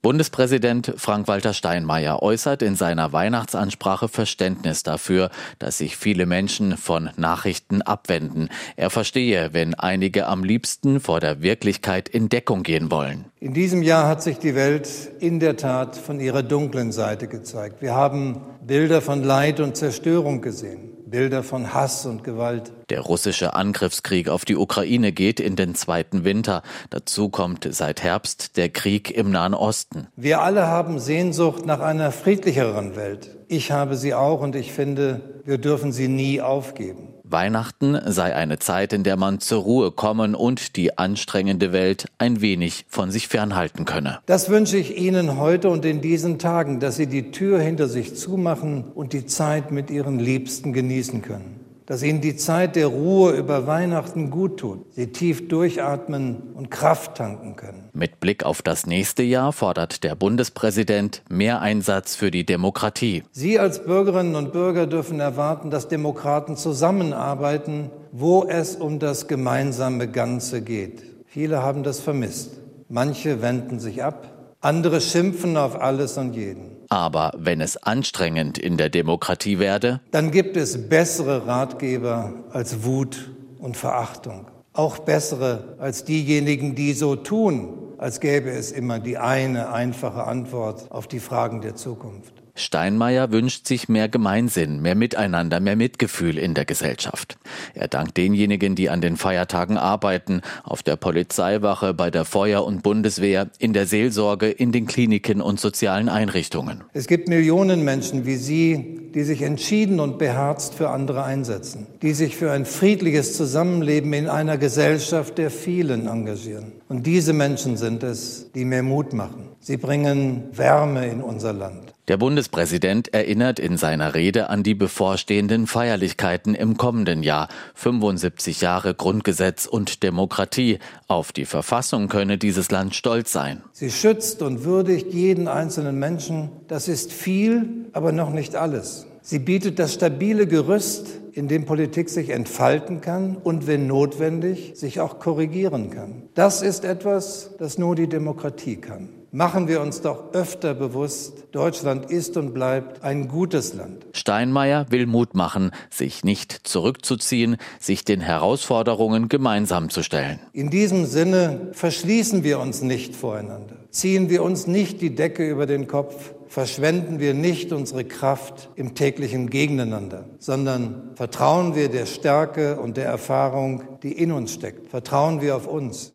Bundespräsident 0.03 0.95
Frank-Walter 0.97 1.55
Steinmeier 1.55 2.25
äußert 2.25 2.63
in 2.63 2.75
seiner 2.75 3.13
Weihnachtsansprache 3.13 4.09
Verständnis 4.09 4.83
dafür, 4.83 5.31
dass 5.61 5.79
sich 5.79 5.97
viele 5.97 6.27
Menschen 6.27 6.77
von 6.77 7.11
Nachrichten 7.17 7.83
abwenden. 7.83 8.49
Er 8.75 8.91
verstehe, 8.91 9.51
wenn 9.53 9.75
einige 9.75 10.27
am 10.27 10.43
liebsten 10.43 10.99
vor 10.99 11.21
der 11.21 11.41
Wirklichkeit 11.41 12.09
in 12.09 12.29
Deckung 12.29 12.65
gehen 12.65 12.91
wollen. 12.91 13.27
In 13.39 13.55
diesem 13.55 13.85
Jahr 13.85 14.09
hat 14.09 14.25
sich 14.25 14.39
die 14.39 14.57
Welt 14.57 14.89
in 15.21 15.39
der 15.39 15.57
Tat 15.57 15.95
von 15.95 16.19
ihrer 16.19 16.43
dunklen 16.43 16.91
Seite 16.91 17.29
gezeigt. 17.29 17.81
Wir 17.81 17.95
haben 17.95 18.41
Bilder 18.67 19.03
von 19.03 19.23
Leid 19.23 19.61
und 19.61 19.77
Zerstörung 19.77 20.41
gesehen. 20.41 20.92
Bilder 21.13 21.43
von 21.43 21.75
Hass 21.75 22.07
und 22.07 22.25
Gewalt. 22.25 22.73
Der 22.89 23.01
russische 23.01 23.55
Angriffskrieg 23.55 24.29
auf 24.29 24.45
die 24.45 24.57
Ukraine 24.57 25.13
geht 25.13 25.41
in 25.41 25.57
den 25.57 25.75
zweiten 25.75 26.25
Winter. 26.25 26.63
Dazu 26.91 27.29
kommt 27.29 27.69
seit 27.71 28.03
Herbst 28.03 28.57
der 28.57 28.71
Krieg 28.71 29.11
im 29.11 29.31
Nahen 29.31 29.55
Osten. 29.55 30.09
Wir 30.17 30.41
alle 30.41 30.67
haben 30.67 30.99
Sehnsucht 30.99 31.67
nach 31.67 31.81
einer 31.81 32.13
friedlicheren 32.13 32.97
Welt. 32.97 33.37
Ich 33.47 33.71
habe 33.71 33.97
sie 33.97 34.15
auch 34.15 34.41
und 34.41 34.57
ich 34.57 34.73
finde, 34.73 35.21
wir 35.45 35.59
dürfen 35.59 35.93
sie 35.93 36.09
nie 36.09 36.41
aufgeben. 36.41 37.13
Weihnachten 37.33 37.99
sei 38.07 38.35
eine 38.35 38.59
Zeit, 38.59 38.93
in 38.93 39.03
der 39.03 39.17
man 39.17 39.41
zur 39.41 39.63
Ruhe 39.63 39.91
kommen 39.91 40.35
und 40.35 40.77
die 40.77 40.99
anstrengende 40.99 41.73
Welt 41.73 42.07
ein 42.19 42.41
wenig 42.41 42.85
von 42.89 43.11
sich 43.11 43.29
fernhalten 43.29 43.85
könne. 43.85 44.21
Das 44.27 44.51
wünsche 44.51 44.77
ich 44.77 44.97
Ihnen 44.97 45.39
heute 45.39 45.71
und 45.71 45.85
in 45.85 46.01
diesen 46.01 46.39
Tagen, 46.39 46.79
dass 46.79 46.97
Sie 46.97 47.07
die 47.07 47.31
Tür 47.31 47.61
hinter 47.61 47.89
sich 47.89 48.15
zumachen 48.15 48.85
und 48.95 49.13
die 49.13 49.27
Zeit 49.27 49.73
mit 49.73 49.91
Ihren 49.91 50.19
Liebsten 50.19 50.73
genießen 50.73 51.23
können 51.23 51.62
dass 51.93 52.03
ihnen 52.03 52.23
die 52.23 52.37
Zeit 52.37 52.75
der 52.75 52.87
Ruhe 52.87 53.33
über 53.33 53.67
Weihnachten 53.67 54.31
gut 54.31 54.61
tut, 54.61 54.95
sie 54.95 55.09
tief 55.09 55.49
durchatmen 55.49 56.55
und 56.55 56.71
Kraft 56.71 57.19
tanken 57.19 57.55
können. 57.55 57.91
Mit 57.93 58.19
Blick 58.19 58.47
auf 58.47 58.63
das 58.63 58.87
nächste 58.87 59.23
Jahr 59.23 59.53
fordert 59.53 60.03
der 60.03 60.15
Bundespräsident 60.15 61.21
mehr 61.29 61.61
Einsatz 61.61 62.17
für 62.17 62.31
die 62.31 62.47
Demokratie. 62.47 63.25
Sie 63.33 63.59
als 63.59 63.85
Bürgerinnen 63.85 64.37
und 64.37 64.55
Bürger 64.55 64.87
dürfen 64.87 65.21
erwarten, 65.21 65.69
dass 65.69 65.89
Demokraten 65.89 66.57
zusammenarbeiten, 66.57 67.91
wo 68.11 68.45
es 68.49 68.75
um 68.75 68.99
das 68.99 69.29
gemeinsame 69.29 70.09
Ganze 70.09 70.63
geht. 70.63 71.03
Viele 71.27 71.63
haben 71.63 71.83
das 71.83 72.01
vermisst. 72.01 72.53
Manche 72.89 73.43
wenden 73.43 73.79
sich 73.81 74.03
ab, 74.03 74.42
andere 74.63 75.01
schimpfen 75.01 75.57
auf 75.57 75.81
alles 75.81 76.17
und 76.17 76.35
jeden. 76.35 76.71
Aber 76.89 77.33
wenn 77.37 77.61
es 77.61 77.77
anstrengend 77.77 78.59
in 78.59 78.77
der 78.77 78.91
Demokratie 78.91 79.59
werde, 79.59 80.01
dann 80.11 80.31
gibt 80.31 80.57
es 80.57 80.89
bessere 80.89 81.47
Ratgeber 81.47 82.33
als 82.51 82.85
Wut 82.85 83.31
und 83.59 83.77
Verachtung. 83.77 84.47
Auch 84.73 84.99
bessere 84.99 85.77
als 85.79 86.05
diejenigen, 86.05 86.75
die 86.75 86.93
so 86.93 87.17
tun, 87.17 87.95
als 87.99 88.21
gäbe 88.21 88.51
es 88.51 88.73
immer 88.73 89.01
die 89.01 89.19
eine 89.19 89.73
einfache 89.73 90.25
Antwort 90.25 90.91
auf 90.91 91.07
die 91.07 91.21
Fragen 91.21 91.61
der 91.61 91.77
Zukunft. 91.77 92.42
Steinmeier 92.55 93.33
wünscht 93.33 93.67
sich 93.67 93.89
mehr 93.89 94.09
Gemeinsinn, 94.09 94.83
mehr 94.83 94.95
Miteinander, 94.95 95.59
mehr 95.61 95.77
Mitgefühl 95.77 96.37
in 96.37 96.55
der 96.55 96.65
Gesellschaft. 96.65 97.39
Er 97.75 97.89
dankt 97.89 98.17
denjenigen, 98.17 98.75
die 98.75 98.91
an 98.91 99.01
den 99.01 99.17
Feiertagen 99.17 99.79
arbeiten, 99.79 100.43
auf 100.63 100.83
der 100.83 100.97
Polizeiwache, 100.97 101.95
bei 101.95 102.11
der 102.11 102.25
Feuer- 102.25 102.65
und 102.65 102.83
Bundeswehr, 102.83 103.49
in 103.59 103.73
der 103.73 103.87
Seelsorge, 103.87 104.51
in 104.51 104.71
den 104.71 104.87
Kliniken 104.87 105.41
und 105.41 105.61
sozialen 105.61 106.09
Einrichtungen. 106.09 106.85
Es 106.93 107.07
gibt 107.07 107.29
Millionen 107.29 107.85
Menschen 107.85 108.27
wie 108.27 108.37
Sie, 108.37 109.11
die 109.15 109.23
sich 109.23 109.43
entschieden 109.43 110.01
und 110.01 110.19
beherzt 110.19 110.75
für 110.75 110.91
andere 110.91 111.25
einsetzen, 111.25 111.87
die 112.03 112.13
sich 112.13 112.37
für 112.37 112.53
ein 112.53 112.65
friedliches 112.65 113.37
Zusammenleben 113.37 114.13
in 114.13 114.29
einer 114.29 114.59
Gesellschaft 114.59 115.39
der 115.39 115.51
vielen 115.51 116.07
engagieren. 116.07 116.73
Und 116.89 117.07
diese 117.07 117.33
Menschen 117.33 117.77
sind 117.77 118.03
es, 118.03 118.51
die 118.55 118.65
mehr 118.65 118.83
Mut 118.83 119.13
machen. 119.13 119.49
Sie 119.61 119.77
bringen 119.77 120.45
Wärme 120.53 121.07
in 121.07 121.23
unser 121.23 121.53
Land. 121.53 121.92
Der 122.09 122.17
Bundespräsident 122.17 123.15
erinnert 123.15 123.61
in 123.61 123.77
seiner 123.77 124.17
Rede 124.17 124.51
an 124.51 124.65
die 124.65 124.75
bevorstehenden 124.75 125.69
Feierlichkeiten 125.69 126.57
im 126.57 126.77
kommenden 126.77 127.23
Jahr. 127.23 127.47
75 127.75 128.61
Jahre 128.61 128.93
Grundgesetz 128.93 129.67
und 129.67 130.03
Demokratie. 130.03 130.81
Auf 131.07 131.31
die 131.31 131.45
Verfassung 131.45 132.09
könne 132.09 132.39
dieses 132.39 132.73
Land 132.73 132.97
stolz 132.97 133.31
sein. 133.31 133.63
Sie 133.73 133.93
schützt 133.93 134.43
und 134.43 134.65
würdigt 134.65 135.15
jeden 135.15 135.47
einzelnen 135.47 135.97
Menschen. 136.01 136.51
Das 136.67 136.89
ist 136.89 137.13
viel, 137.13 137.87
aber 137.93 138.11
noch 138.11 138.31
nicht 138.31 138.57
alles. 138.57 139.07
Sie 139.21 139.39
bietet 139.39 139.79
das 139.79 139.95
stabile 139.95 140.49
Gerüst, 140.49 141.07
in 141.33 141.47
dem 141.47 141.67
Politik 141.67 142.11
sich 142.11 142.31
entfalten 142.31 143.01
kann 143.01 143.37
und, 143.37 143.69
wenn 143.69 143.87
notwendig, 143.87 144.73
sich 144.75 144.99
auch 144.99 145.21
korrigieren 145.21 145.91
kann. 145.91 146.25
Das 146.35 146.63
ist 146.63 146.85
etwas, 146.85 147.51
das 147.61 147.79
nur 147.79 147.95
die 147.95 148.09
Demokratie 148.09 148.77
kann. 148.77 149.22
Machen 149.35 149.67
wir 149.67 149.81
uns 149.81 150.03
doch 150.03 150.35
öfter 150.35 150.75
bewusst, 150.75 151.45
Deutschland 151.53 152.11
ist 152.11 152.37
und 152.37 152.53
bleibt 152.53 153.03
ein 153.03 153.29
gutes 153.29 153.73
Land. 153.73 154.05
Steinmeier 154.13 154.85
will 154.91 155.07
Mut 155.07 155.35
machen, 155.35 155.71
sich 155.89 156.23
nicht 156.23 156.53
zurückzuziehen, 156.65 157.57
sich 157.81 158.05
den 158.05 158.21
Herausforderungen 158.21 159.31
gemeinsam 159.31 159.89
zu 159.89 160.03
stellen. 160.03 160.39
In 160.53 160.69
diesem 160.69 161.07
Sinne 161.07 161.69
verschließen 161.73 162.45
wir 162.45 162.61
uns 162.61 162.83
nicht 162.83 163.17
voreinander. 163.17 163.77
Ziehen 163.89 164.29
wir 164.29 164.43
uns 164.43 164.67
nicht 164.67 165.01
die 165.01 165.15
Decke 165.15 165.49
über 165.49 165.65
den 165.65 165.87
Kopf, 165.87 166.35
verschwenden 166.47 167.19
wir 167.19 167.33
nicht 167.33 167.73
unsere 167.73 168.05
Kraft 168.05 168.69
im 168.77 168.95
täglichen 168.95 169.49
Gegeneinander, 169.49 170.27
sondern 170.41 171.13
vertrauen 171.15 171.75
wir 171.75 171.89
der 171.89 172.05
Stärke 172.05 172.79
und 172.79 172.99
der 172.99 173.07
Erfahrung, 173.07 173.85
die 174.03 174.13
in 174.13 174.31
uns 174.31 174.53
steckt. 174.53 174.91
Vertrauen 174.91 175.41
wir 175.41 175.57
auf 175.57 175.67
uns. 175.67 176.12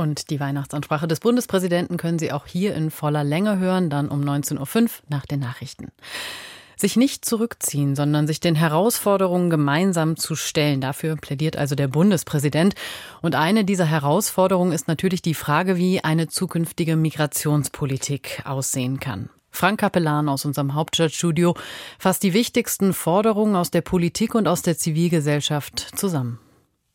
Und 0.00 0.30
die 0.30 0.40
Weihnachtsansprache 0.40 1.06
des 1.06 1.20
Bundespräsidenten 1.20 1.98
können 1.98 2.18
Sie 2.18 2.32
auch 2.32 2.46
hier 2.46 2.74
in 2.74 2.90
voller 2.90 3.22
Länge 3.22 3.58
hören, 3.58 3.90
dann 3.90 4.08
um 4.08 4.22
19.05 4.22 4.82
Uhr 4.82 4.88
nach 5.10 5.26
den 5.26 5.40
Nachrichten. 5.40 5.88
Sich 6.74 6.96
nicht 6.96 7.26
zurückziehen, 7.26 7.94
sondern 7.94 8.26
sich 8.26 8.40
den 8.40 8.54
Herausforderungen 8.54 9.50
gemeinsam 9.50 10.16
zu 10.16 10.36
stellen. 10.36 10.80
Dafür 10.80 11.16
plädiert 11.16 11.58
also 11.58 11.74
der 11.74 11.88
Bundespräsident. 11.88 12.76
Und 13.20 13.34
eine 13.34 13.66
dieser 13.66 13.84
Herausforderungen 13.84 14.72
ist 14.72 14.88
natürlich 14.88 15.20
die 15.20 15.34
Frage, 15.34 15.76
wie 15.76 16.02
eine 16.02 16.28
zukünftige 16.28 16.96
Migrationspolitik 16.96 18.40
aussehen 18.46 19.00
kann. 19.00 19.28
Frank 19.50 19.80
Kapellan 19.80 20.30
aus 20.30 20.46
unserem 20.46 20.72
Hauptstadtstudio 20.72 21.54
fasst 21.98 22.22
die 22.22 22.32
wichtigsten 22.32 22.94
Forderungen 22.94 23.54
aus 23.54 23.70
der 23.70 23.82
Politik 23.82 24.34
und 24.34 24.48
aus 24.48 24.62
der 24.62 24.78
Zivilgesellschaft 24.78 25.78
zusammen. 25.94 26.38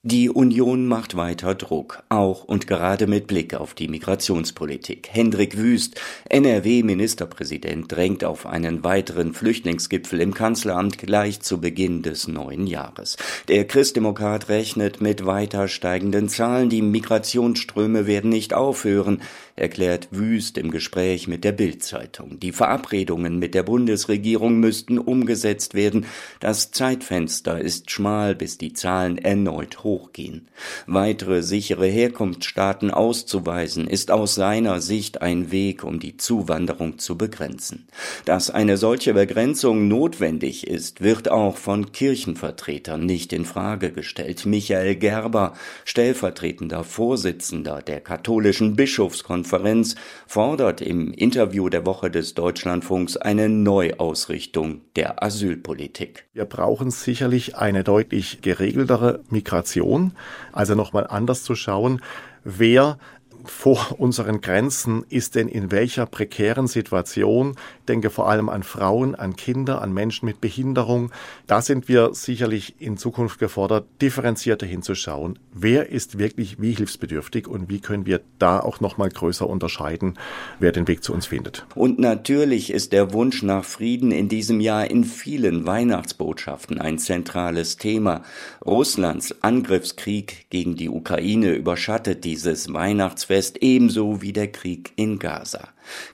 Die 0.08 0.30
Union 0.30 0.86
macht 0.86 1.18
weiter 1.18 1.56
Druck, 1.56 2.04
auch 2.10 2.44
und 2.44 2.68
gerade 2.68 3.08
mit 3.08 3.26
Blick 3.26 3.56
auf 3.56 3.74
die 3.74 3.88
Migrationspolitik. 3.88 5.10
Hendrik 5.12 5.58
Wüst, 5.58 6.00
NRW-Ministerpräsident, 6.30 7.92
drängt 7.92 8.24
auf 8.24 8.46
einen 8.46 8.84
weiteren 8.84 9.34
Flüchtlingsgipfel 9.34 10.22
im 10.22 10.36
Kanzleramt 10.36 11.00
gleich 11.00 11.40
zu 11.40 11.60
Beginn 11.60 12.04
des 12.04 12.28
neuen 12.28 12.68
Jahres. 12.68 13.18
Der 13.48 13.66
Christdemokrat 13.66 14.48
rechnet 14.48 15.02
mit 15.02 15.26
weiter 15.26 15.68
steigenden 15.68 16.30
Zahlen. 16.30 16.70
Die 16.70 16.84
Migrationsströme 16.84 18.06
werden 18.06 18.30
nicht 18.30 18.54
aufhören 18.54 19.24
erklärt 19.56 20.10
Wüst 20.12 20.58
im 20.58 20.70
Gespräch 20.70 21.28
mit 21.30 21.46
der 21.46 21.54
Bild-Zeitung. 21.54 22.40
Die 22.42 22.52
Verabredungen 22.52 23.40
mit 23.40 23.54
der 23.54 23.64
Bundesregierung 23.64 24.60
müssten 24.60 25.00
umgesetzt 25.00 25.74
werden. 25.76 26.06
Das 26.42 26.72
Zeitfenster 26.72 27.60
ist 27.60 27.90
schmal, 27.90 28.36
bis 28.36 28.58
die 28.58 28.74
Zahlen 28.74 29.18
erneut 29.18 29.84
hochgehen. 29.84 30.50
Weitere 30.88 31.42
sichere 31.42 31.88
Herkunftsstaaten 31.88 32.92
auszuweisen, 32.92 33.88
ist 33.88 34.12
aus 34.12 34.36
seiner 34.36 34.82
Sicht 34.82 35.22
ein 35.22 35.52
Weg, 35.52 35.86
um 35.86 36.00
die 36.00 36.18
Zuwanderung 36.18 37.00
zu 37.00 37.18
begrenzen. 37.18 37.88
Dass 38.26 38.50
eine 38.50 38.76
solche 38.76 39.14
Begrenzung 39.14 39.88
notwendig 39.88 40.68
ist, 40.68 41.00
wird 41.00 41.32
auch 41.32 41.56
von 41.56 41.94
Kirchenvertretern 41.94 43.06
nicht 43.06 43.32
in 43.32 43.46
Frage 43.46 43.94
gestellt. 43.94 44.46
Michael 44.46 44.96
Gerber, 44.96 45.54
stellvertretender 45.86 46.84
Vorsitzender 46.84 47.82
der 47.82 48.02
katholischen 48.02 48.76
Bischofskonferenz 48.76 49.45
Konferenz 49.46 49.94
fordert 50.26 50.82
im 50.82 51.14
Interview 51.14 51.70
der 51.70 51.86
Woche 51.86 52.10
des 52.10 52.34
Deutschlandfunks 52.34 53.16
eine 53.16 53.48
Neuausrichtung 53.48 54.82
der 54.96 55.22
Asylpolitik. 55.22 56.26
Wir 56.34 56.46
brauchen 56.46 56.90
sicherlich 56.90 57.56
eine 57.56 57.84
deutlich 57.84 58.42
geregeltere 58.42 59.22
Migration, 59.30 60.14
also 60.52 60.74
nochmal 60.74 61.06
anders 61.06 61.44
zu 61.44 61.54
schauen, 61.54 62.02
wer 62.44 62.98
vor 63.46 63.96
unseren 64.00 64.42
Grenzen 64.42 65.06
ist 65.10 65.36
denn 65.36 65.48
in 65.48 65.72
welcher 65.72 66.06
prekären 66.06 66.68
Situation. 66.68 67.56
Denke 67.88 68.10
vor 68.10 68.30
allem 68.30 68.50
an 68.50 68.64
Frauen, 68.64 69.16
an 69.16 69.36
Kinder, 69.36 69.82
an 69.82 69.94
Menschen 69.94 70.26
mit 70.26 70.42
Behinderung. 70.42 71.12
Da 71.48 71.62
sind 71.62 71.88
wir 71.88 72.14
sicherlich 72.14 72.76
in 72.80 72.98
Zukunft 72.98 73.40
gefordert, 73.40 73.86
differenzierter 74.02 74.66
hinzuschauen. 74.66 75.38
Wer 75.54 75.90
ist 75.90 76.18
wirklich 76.18 76.60
wie 76.60 76.74
hilfsbedürftig 76.74 77.48
und 77.48 77.70
wie 77.70 77.80
können 77.80 78.06
wir 78.06 78.22
da 78.40 78.60
auch 78.60 78.80
noch 78.80 78.98
mal 78.98 79.10
größer 79.10 79.48
unterscheiden, 79.48 80.16
wer 80.60 80.72
den 80.72 80.88
Weg 80.88 81.04
zu 81.04 81.14
uns 81.14 81.28
findet. 81.28 81.66
Und 81.76 82.00
natürlich 82.00 82.72
ist 82.72 82.92
der 82.92 83.14
Wunsch 83.14 83.44
nach 83.44 83.64
Frieden 83.64 84.12
in 84.12 84.30
diesem 84.30 84.60
Jahr 84.60 84.90
in 84.90 85.04
vielen 85.04 85.66
Weihnachtsbotschaften 85.68 86.80
ein 86.80 86.98
zentrales 86.98 87.78
Thema. 87.78 88.24
Russlands 88.66 89.44
Angriffskrieg 89.44 90.50
gegen 90.50 90.76
die 90.76 90.90
Ukraine 90.90 91.54
überschattet 91.54 92.24
dieses 92.24 92.74
Weihnachtsfest 92.74 93.35
Fest 93.36 93.58
ebenso 93.60 94.22
wie 94.22 94.32
der 94.32 94.50
Krieg 94.50 94.94
in 94.96 95.20
Gaza. 95.20 95.68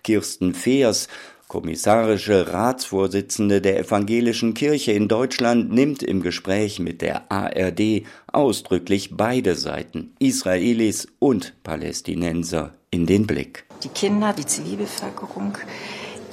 Kirsten 0.04 0.56
Feers, 0.56 1.08
kommissarische 1.48 2.52
Ratsvorsitzende 2.52 3.62
der 3.62 3.78
Evangelischen 3.78 4.56
Kirche 4.56 4.94
in 4.94 5.08
Deutschland, 5.08 5.72
nimmt 5.72 6.02
im 6.02 6.24
Gespräch 6.24 6.80
mit 6.80 7.04
der 7.04 7.32
ARD 7.32 8.08
ausdrücklich 8.26 9.12
beide 9.16 9.54
Seiten, 9.54 10.16
Israelis 10.18 11.10
und 11.20 11.54
Palästinenser, 11.62 12.74
in 12.90 13.06
den 13.06 13.28
Blick. 13.28 13.66
Die 13.84 13.90
Kinder, 13.90 14.34
die 14.34 14.48
Zivilbevölkerung, 14.48 15.60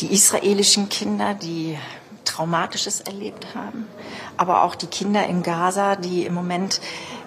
die 0.01 0.07
israelischen 0.07 0.89
Kinder, 0.89 1.35
die 1.35 1.77
Traumatisches 2.25 3.03
erlebt 3.03 3.55
haben, 3.55 3.85
aber 4.39 4.63
auch 4.63 4.75
die 4.75 4.87
Kinder 4.87 5.27
in 5.27 5.43
Gaza, 5.43 5.97
die 5.97 6.25
im 6.25 6.33
Moment 6.33 6.81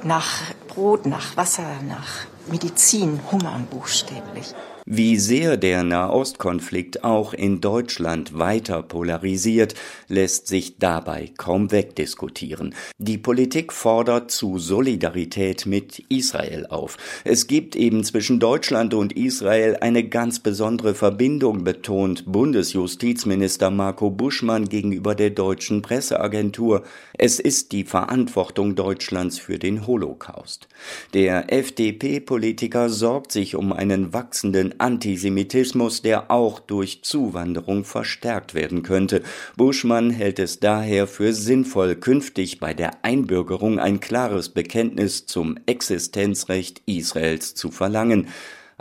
nach 0.03 0.41
Brot, 0.67 1.05
nach 1.05 1.37
Wasser, 1.37 1.67
nach 1.87 2.25
Medizin 2.47 3.19
hungern 3.31 3.67
buchstäblich. 3.67 4.53
Wie 4.85 5.17
sehr 5.17 5.57
der 5.57 5.83
Nahostkonflikt 5.83 7.03
auch 7.03 7.35
in 7.35 7.61
Deutschland 7.61 8.39
weiter 8.39 8.81
polarisiert, 8.81 9.75
lässt 10.07 10.47
sich 10.47 10.79
dabei 10.79 11.29
kaum 11.37 11.71
wegdiskutieren. 11.71 12.73
Die 12.97 13.19
Politik 13.19 13.73
fordert 13.73 14.31
zu 14.31 14.57
Solidarität 14.57 15.67
mit 15.67 15.99
Israel 16.09 16.65
auf. 16.65 16.97
Es 17.23 17.45
gibt 17.45 17.75
eben 17.75 18.03
zwischen 18.03 18.39
Deutschland 18.39 18.95
und 18.95 19.13
Israel 19.13 19.77
eine 19.81 20.03
ganz 20.03 20.39
besondere 20.39 20.95
Verbindung, 20.95 21.63
betont 21.63 22.23
Bundesjustizminister 22.25 23.69
Marco 23.69 24.09
Buschmann 24.09 24.67
gegenüber 24.67 25.13
der 25.13 25.29
deutschen 25.29 25.83
Presseagentur. 25.83 26.83
Es 27.13 27.39
ist 27.39 27.71
die 27.71 27.83
Verantwortung 27.83 28.73
Deutschlands 28.73 29.37
für 29.37 29.59
den 29.59 29.85
Holocaust. 29.85 30.67
Der 31.13 31.53
FDP-Politiker 31.53 32.89
sorgt 32.89 33.31
sich 33.31 33.55
um 33.55 33.73
einen 33.73 34.11
wachsenden 34.11 34.70
Antisemitismus, 34.79 36.01
der 36.01 36.31
auch 36.31 36.59
durch 36.59 37.03
Zuwanderung 37.03 37.83
verstärkt 37.83 38.53
werden 38.53 38.83
könnte. 38.83 39.23
Buschmann 39.57 40.11
hält 40.11 40.39
es 40.39 40.59
daher 40.59 41.07
für 41.07 41.33
sinnvoll, 41.33 41.95
künftig 41.95 42.59
bei 42.59 42.73
der 42.73 43.03
Einbürgerung 43.03 43.79
ein 43.79 43.99
klares 43.99 44.49
Bekenntnis 44.49 45.25
zum 45.25 45.57
Existenzrecht 45.65 46.81
Israels 46.85 47.55
zu 47.55 47.71
verlangen. 47.71 48.27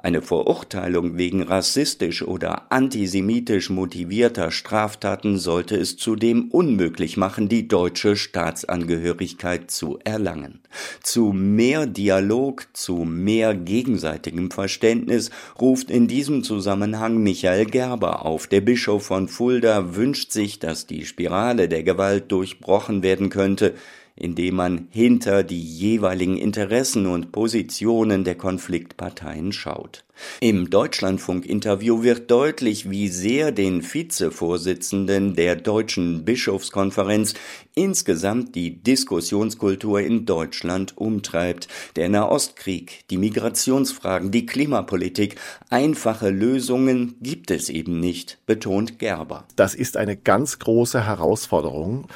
Eine 0.03 0.23
Verurteilung 0.23 1.19
wegen 1.19 1.43
rassistisch 1.43 2.23
oder 2.23 2.73
antisemitisch 2.73 3.69
motivierter 3.69 4.51
Straftaten 4.51 5.37
sollte 5.37 5.77
es 5.77 5.99
zudem 5.99 6.49
unmöglich 6.51 7.19
machen, 7.19 7.51
die 7.51 7.69
deutsche 7.69 8.17
Staatsangehörigkeit 8.17 9.71
zu 9.71 9.99
erlangen. 10.03 10.61
Zu 11.03 11.35
mehr 11.35 11.87
Dialog, 11.87 12.67
zu 12.73 13.05
mehr 13.05 13.55
gegenseitigem 13.55 14.51
Verständnis 14.51 15.31
ruft 15.61 15.91
in 15.91 16.09
diesem 16.09 16.45
Zusammenhang 16.45 17.19
Michael 17.19 17.67
Gerber 17.67 18.25
auf. 18.25 18.47
Der 18.47 18.63
Bischof 18.63 19.05
von 19.05 19.29
Fulda 19.29 19.97
wünscht 19.97 20.33
sich, 20.33 20.59
dass 20.59 20.87
die 20.87 21.05
Spirale 21.05 21.69
der 21.69 21.83
Gewalt 21.83 22.33
durchbrochen 22.33 23.03
werden 23.03 23.29
könnte 23.29 23.75
indem 24.21 24.57
man 24.57 24.89
hinter 24.91 25.43
die 25.43 25.63
jeweiligen 25.63 26.37
Interessen 26.37 27.07
und 27.07 27.33
Positionen 27.33 28.25
der 28.25 28.37
Konfliktparteien 28.37 29.53
schaut. 29.53 30.05
Im 30.41 30.71
Deutschlandfunk-Interview 30.71 32.03
wird 32.03 32.31
deutlich, 32.31 32.91
wie 32.91 33.09
sehr 33.09 33.53
den 33.53 33.83
Vizevorsitzenden 33.83 35.35
der 35.35 35.57
Deutschen 35.57 36.25
Bischofskonferenz 36.25 37.35
insgesamt 37.75 38.55
die 38.55 38.83
Diskussionskultur 38.83 40.01
in 40.01 40.27
Deutschland 40.27 40.97
umtreibt. 40.97 41.69
Der 41.97 42.09
Nahostkrieg, 42.09 43.05
die 43.11 43.19
Migrationsfragen, 43.19 44.31
die 44.31 44.47
Klimapolitik, 44.47 45.37
einfache 45.71 46.31
Lösungen 46.31 47.17
gibt 47.21 47.51
es 47.51 47.69
eben 47.69 48.01
nicht, 48.01 48.39
betont 48.47 48.99
Gerber. 48.99 49.45
Das 49.57 49.75
ist 49.75 49.97
eine 49.97 50.17
ganz 50.17 50.59
große 50.59 51.07
Herausforderung. 51.07 52.09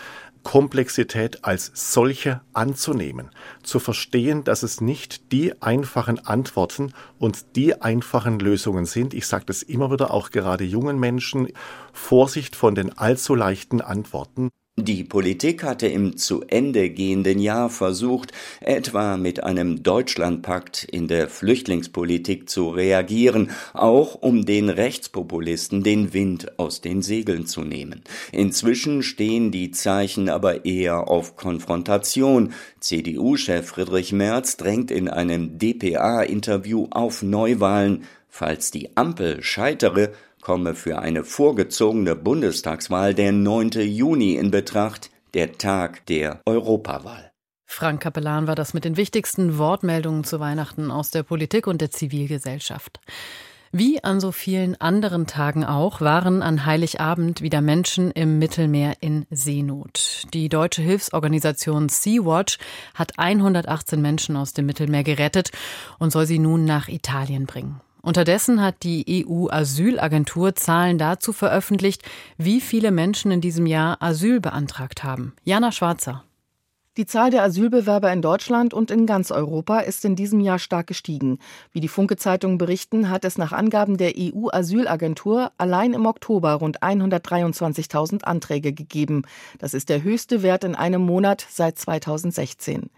Komplexität 0.45 1.45
als 1.45 1.73
solche 1.75 2.41
anzunehmen, 2.53 3.31
zu 3.65 3.81
verstehen, 3.81 4.45
dass 4.45 4.63
es 4.63 4.81
nicht 4.81 5.33
die 5.33 5.61
einfachen 5.61 6.25
Antworten 6.25 6.93
und 7.19 7.57
die 7.57 7.83
einfachen 7.83 8.39
Lösungen 8.39 8.85
sind. 8.85 9.15
Ich 9.15 9.27
sage 9.27 9.47
das 9.47 9.63
immer 9.63 9.91
wieder 9.91 10.13
auch 10.13 10.31
gerade 10.31 10.63
jungen 10.63 11.01
Menschen, 11.01 11.49
Vorsicht 11.93 12.55
von 12.55 12.77
den 12.77 12.97
allzu 12.97 13.35
leichten 13.35 13.81
Antworten. 13.81 14.51
Die 14.77 15.05
Politik 15.05 15.63
hatte 15.63 15.87
im 15.87 16.17
zu 16.17 16.43
Ende 16.49 16.91
gehenden 16.91 17.39
Jahr 17.39 17.71
versucht, 17.71 18.33
etwa 18.61 19.17
mit 19.17 19.45
einem 19.45 19.85
Deutschlandpakt 19.85 20.83
in 20.83 21.07
der 21.07 21.29
Flüchtlingspolitik 21.29 22.51
zu 22.51 22.71
reagieren, 22.71 23.53
auch 23.73 24.17
um 24.17 24.45
den 24.45 24.69
Rechtspopulisten 24.69 25.85
den 25.85 26.13
Wind 26.13 26.59
aus 26.59 26.81
den 26.81 27.03
Segeln 27.03 27.47
zu 27.47 27.61
nehmen. 27.61 28.03
Inzwischen 28.33 29.05
stehen 29.05 29.53
die 29.53 29.71
Zeichen 29.71 30.29
aber 30.29 30.65
eher 30.65 31.07
auf 31.07 31.37
Konfrontation. 31.37 32.53
CDU-Chef 32.81 33.65
Friedrich 33.65 34.13
Merz 34.13 34.57
drängt 34.57 34.91
in 34.91 35.09
einem 35.09 35.57
dpa-Interview 35.57 36.89
auf 36.91 37.23
Neuwahlen. 37.23 38.03
Falls 38.29 38.73
die 38.73 38.97
Ampel 38.97 39.41
scheitere, 39.45 40.11
komme 40.45 40.75
für 40.75 40.99
eine 40.99 41.25
vorgezogene 41.25 42.15
Bundestagswahl 42.15 43.15
der 43.15 43.33
9. 43.33 43.71
Juni 43.81 44.35
in 44.35 44.51
Betracht, 44.51 45.11
der 45.33 45.59
Tag 45.59 46.07
der 46.07 46.43
Europawahl. 46.47 47.33
Frank 47.67 48.03
Kapellan 48.03 48.47
war 48.47 48.55
das 48.55 48.75
mit 48.75 48.85
den 48.85 48.97
wichtigsten 48.97 49.59
Wortmeldungen 49.59 50.23
zu 50.23 50.39
Weihnachten 50.39 50.91
aus 50.91 51.11
der 51.11 51.23
Politik 51.25 51.67
und 51.67 51.81
der 51.81 51.91
Zivilgesellschaft. 51.91 53.01
Wie 53.73 54.05
an 54.05 54.21
so 54.21 54.31
vielen 54.31 54.81
anderen 54.81 55.27
Tagen 55.27 55.65
auch 55.65 56.01
waren 56.01 56.43
an 56.43 56.65
Heiligabend 56.65 57.41
wieder 57.41 57.61
Menschen 57.61 58.13
im 58.13 58.39
Mittelmeer 58.39 58.99
in 59.01 59.27
Seenot. 59.31 60.27
Die 60.35 60.49
deutsche 60.49 60.83
Hilfsorganisation 60.83 61.89
Sea-Watch 61.89 62.59
hat 62.95 63.19
118 63.19 64.01
Menschen 64.01 64.37
aus 64.37 64.53
dem 64.53 64.67
Mittelmeer 64.67 65.03
gerettet 65.03 65.51
und 65.99 66.13
soll 66.13 66.27
sie 66.27 66.39
nun 66.39 66.67
nach 66.67 66.87
Italien 66.89 67.47
bringen. 67.47 67.81
Unterdessen 68.05 68.61
hat 68.63 68.83
die 68.83 69.25
EU-Asylagentur 69.27 70.55
Zahlen 70.55 70.99
dazu 70.99 71.33
veröffentlicht, 71.33 72.03
wie 72.37 72.61
viele 72.61 72.91
Menschen 72.91 73.31
in 73.31 73.41
diesem 73.41 73.65
Jahr 73.65 74.03
Asyl 74.03 74.41
beantragt 74.41 75.03
haben. 75.03 75.35
Jana 75.43 75.73
Schwarzer. 75.73 76.23
Die 76.97 77.07
Zahl 77.07 77.31
der 77.33 77.43
Asylbewerber 77.43 78.13
in 78.13 78.23
Deutschland 78.23 78.73
und 78.73 78.93
in 78.93 79.05
ganz 79.05 79.33
Europa 79.33 79.81
ist 79.81 80.05
in 80.05 80.15
diesem 80.15 80.39
Jahr 80.39 80.61
stark 80.61 80.87
gestiegen. 80.87 81.41
Wie 81.73 81.81
die 81.81 81.89
Funke-Zeitungen 81.89 82.57
berichten, 82.57 83.11
hat 83.11 83.25
es 83.25 83.37
nach 83.37 83.51
Angaben 83.51 83.97
der 83.97 84.13
EU-Asylagentur 84.17 85.51
allein 85.59 85.93
im 85.93 86.07
Oktober 86.07 86.53
rund 86.53 86.85
123.000 86.85 88.23
Anträge 88.23 88.73
gegeben. 88.73 89.23
Das 89.59 89.75
ist 89.75 89.89
der 89.89 90.05
höchste 90.05 90.45
Wert 90.45 90.63
in 90.63 90.77
einem 90.77 91.03
Monat 91.03 91.45
seit 91.51 91.81
2016. 91.81 92.91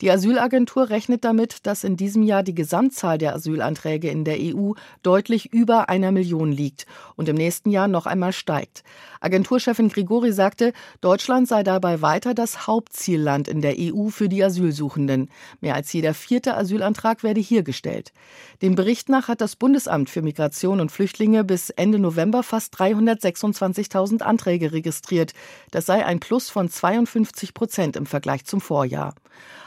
Die 0.00 0.10
Asylagentur 0.10 0.88
rechnet 0.88 1.22
damit, 1.22 1.66
dass 1.66 1.84
in 1.84 1.98
diesem 1.98 2.22
Jahr 2.22 2.42
die 2.42 2.54
Gesamtzahl 2.54 3.18
der 3.18 3.34
Asylanträge 3.34 4.08
in 4.08 4.24
der 4.24 4.38
EU 4.40 4.72
deutlich 5.02 5.52
über 5.52 5.90
einer 5.90 6.10
Million 6.10 6.52
liegt 6.52 6.86
und 7.16 7.28
im 7.28 7.36
nächsten 7.36 7.70
Jahr 7.70 7.86
noch 7.86 8.06
einmal 8.06 8.32
steigt. 8.32 8.82
Agenturchefin 9.20 9.90
Grigori 9.90 10.32
sagte, 10.32 10.72
Deutschland 11.02 11.48
sei 11.48 11.62
dabei 11.62 12.00
weiter 12.00 12.32
das 12.32 12.66
Hauptzielland 12.66 13.41
Land 13.42 13.48
in 13.48 13.60
der 13.60 13.74
EU 13.76 14.08
für 14.08 14.28
die 14.28 14.44
Asylsuchenden. 14.44 15.28
Mehr 15.60 15.74
als 15.74 15.92
jeder 15.92 16.14
vierte 16.14 16.56
Asylantrag 16.56 17.24
werde 17.24 17.40
hier 17.40 17.64
gestellt. 17.64 18.12
Dem 18.60 18.76
Bericht 18.76 19.08
nach 19.08 19.26
hat 19.26 19.40
das 19.40 19.56
Bundesamt 19.56 20.10
für 20.10 20.22
Migration 20.22 20.80
und 20.80 20.92
Flüchtlinge 20.92 21.42
bis 21.42 21.70
Ende 21.70 21.98
November 21.98 22.44
fast 22.44 22.74
326.000 22.76 24.22
Anträge 24.22 24.72
registriert. 24.72 25.32
Das 25.72 25.86
sei 25.86 26.04
ein 26.04 26.20
Plus 26.20 26.50
von 26.50 26.68
52 26.68 27.52
Prozent 27.52 27.96
im 27.96 28.06
Vergleich 28.06 28.44
zum 28.44 28.60
Vorjahr. 28.60 29.14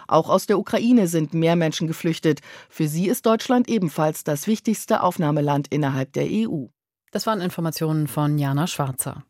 Auch 0.07 0.29
aus 0.29 0.45
der 0.45 0.57
Ukraine 0.57 1.07
sind 1.07 1.33
mehr 1.33 1.57
Menschen 1.57 1.87
geflüchtet. 1.87 2.39
Für 2.69 2.87
sie 2.87 3.07
ist 3.07 3.25
Deutschland 3.25 3.67
ebenfalls 3.67 4.23
das 4.23 4.47
wichtigste 4.47 5.03
Aufnahmeland 5.03 5.67
innerhalb 5.69 6.13
der 6.13 6.27
EU. 6.29 6.67
Das 7.11 7.25
waren 7.25 7.41
Informationen 7.41 8.07
von 8.07 8.37
Jana 8.37 8.67
Schwarzer 8.67 9.23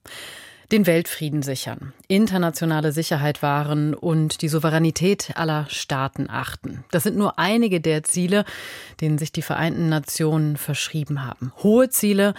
den 0.72 0.88
Weltfrieden 0.88 1.42
sichern, 1.42 1.94
internationale 2.08 2.92
Sicherheit 2.92 3.42
wahren 3.42 3.94
und 3.94 4.42
die 4.42 4.48
Souveränität 4.48 5.34
aller 5.36 5.66
Staaten 5.70 6.30
achten. 6.30 6.84
Das 6.92 7.04
sind 7.04 7.18
nur 7.18 7.38
einige 7.40 7.82
der 7.82 8.04
Ziele, 8.04 8.46
denen 9.02 9.18
sich 9.18 9.32
die 9.32 9.42
Vereinten 9.42 9.90
Nationen 9.90 10.58
verschrieben 10.58 11.26
haben. 11.26 11.52
Hohe 11.64 11.90
Ziele, 11.90 12.34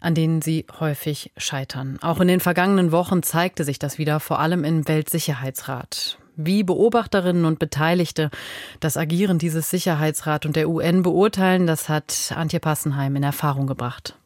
an 0.00 0.14
denen 0.14 0.42
sie 0.42 0.66
häufig 0.80 1.32
scheitern. 1.36 1.98
Auch 2.02 2.20
in 2.20 2.28
den 2.28 2.40
vergangenen 2.40 2.92
Wochen 2.92 3.22
zeigte 3.22 3.64
sich 3.64 3.78
das 3.78 3.98
wieder, 3.98 4.20
vor 4.20 4.40
allem 4.40 4.64
im 4.64 4.86
Weltsicherheitsrat. 4.88 6.18
Wie 6.34 6.62
Beobachterinnen 6.64 7.44
und 7.44 7.58
Beteiligte 7.58 8.30
das 8.80 8.96
Agieren 8.96 9.38
dieses 9.38 9.70
Sicherheitsrat 9.70 10.46
und 10.46 10.56
der 10.56 10.68
UN 10.68 11.02
beurteilen, 11.02 11.66
das 11.66 11.88
hat 11.88 12.32
Antje 12.34 12.58
Passenheim 12.58 13.16
in 13.16 13.22
Erfahrung 13.22 13.66
gebracht. 13.66 14.16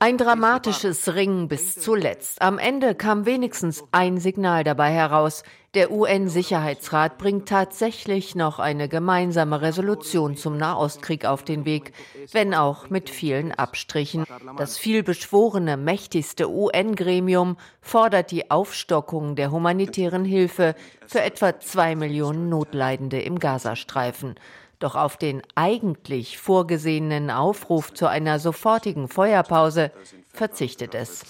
Ein 0.00 0.18
dramatisches 0.18 1.14
Ringen 1.14 1.48
bis 1.48 1.74
zuletzt. 1.76 2.42
Am 2.42 2.58
Ende 2.58 2.94
kam 2.94 3.24
wenigstens 3.24 3.84
ein 3.90 4.18
Signal 4.18 4.64
dabei 4.64 4.90
heraus. 4.90 5.44
Der 5.72 5.90
UN-Sicherheitsrat 5.90 7.16
bringt 7.16 7.48
tatsächlich 7.48 8.34
noch 8.34 8.58
eine 8.58 8.86
gemeinsame 8.88 9.62
Resolution 9.62 10.36
zum 10.36 10.58
Nahostkrieg 10.58 11.24
auf 11.24 11.42
den 11.42 11.64
Weg, 11.64 11.92
wenn 12.32 12.54
auch 12.54 12.90
mit 12.90 13.08
vielen 13.08 13.52
Abstrichen. 13.52 14.26
Das 14.58 14.76
vielbeschworene, 14.76 15.78
mächtigste 15.78 16.50
UN-Gremium 16.50 17.56
fordert 17.80 18.30
die 18.30 18.50
Aufstockung 18.50 19.36
der 19.36 19.50
humanitären 19.50 20.26
Hilfe 20.26 20.74
für 21.06 21.22
etwa 21.22 21.58
zwei 21.60 21.96
Millionen 21.96 22.50
Notleidende 22.50 23.22
im 23.22 23.38
Gazastreifen. 23.38 24.34
Doch 24.78 24.94
auf 24.94 25.16
den 25.16 25.42
eigentlich 25.56 26.38
vorgesehenen 26.38 27.30
Aufruf 27.30 27.92
zu 27.92 28.06
einer 28.06 28.38
sofortigen 28.38 29.08
Feuerpause 29.08 29.90
verzichtet 30.32 30.94
es. 30.94 31.22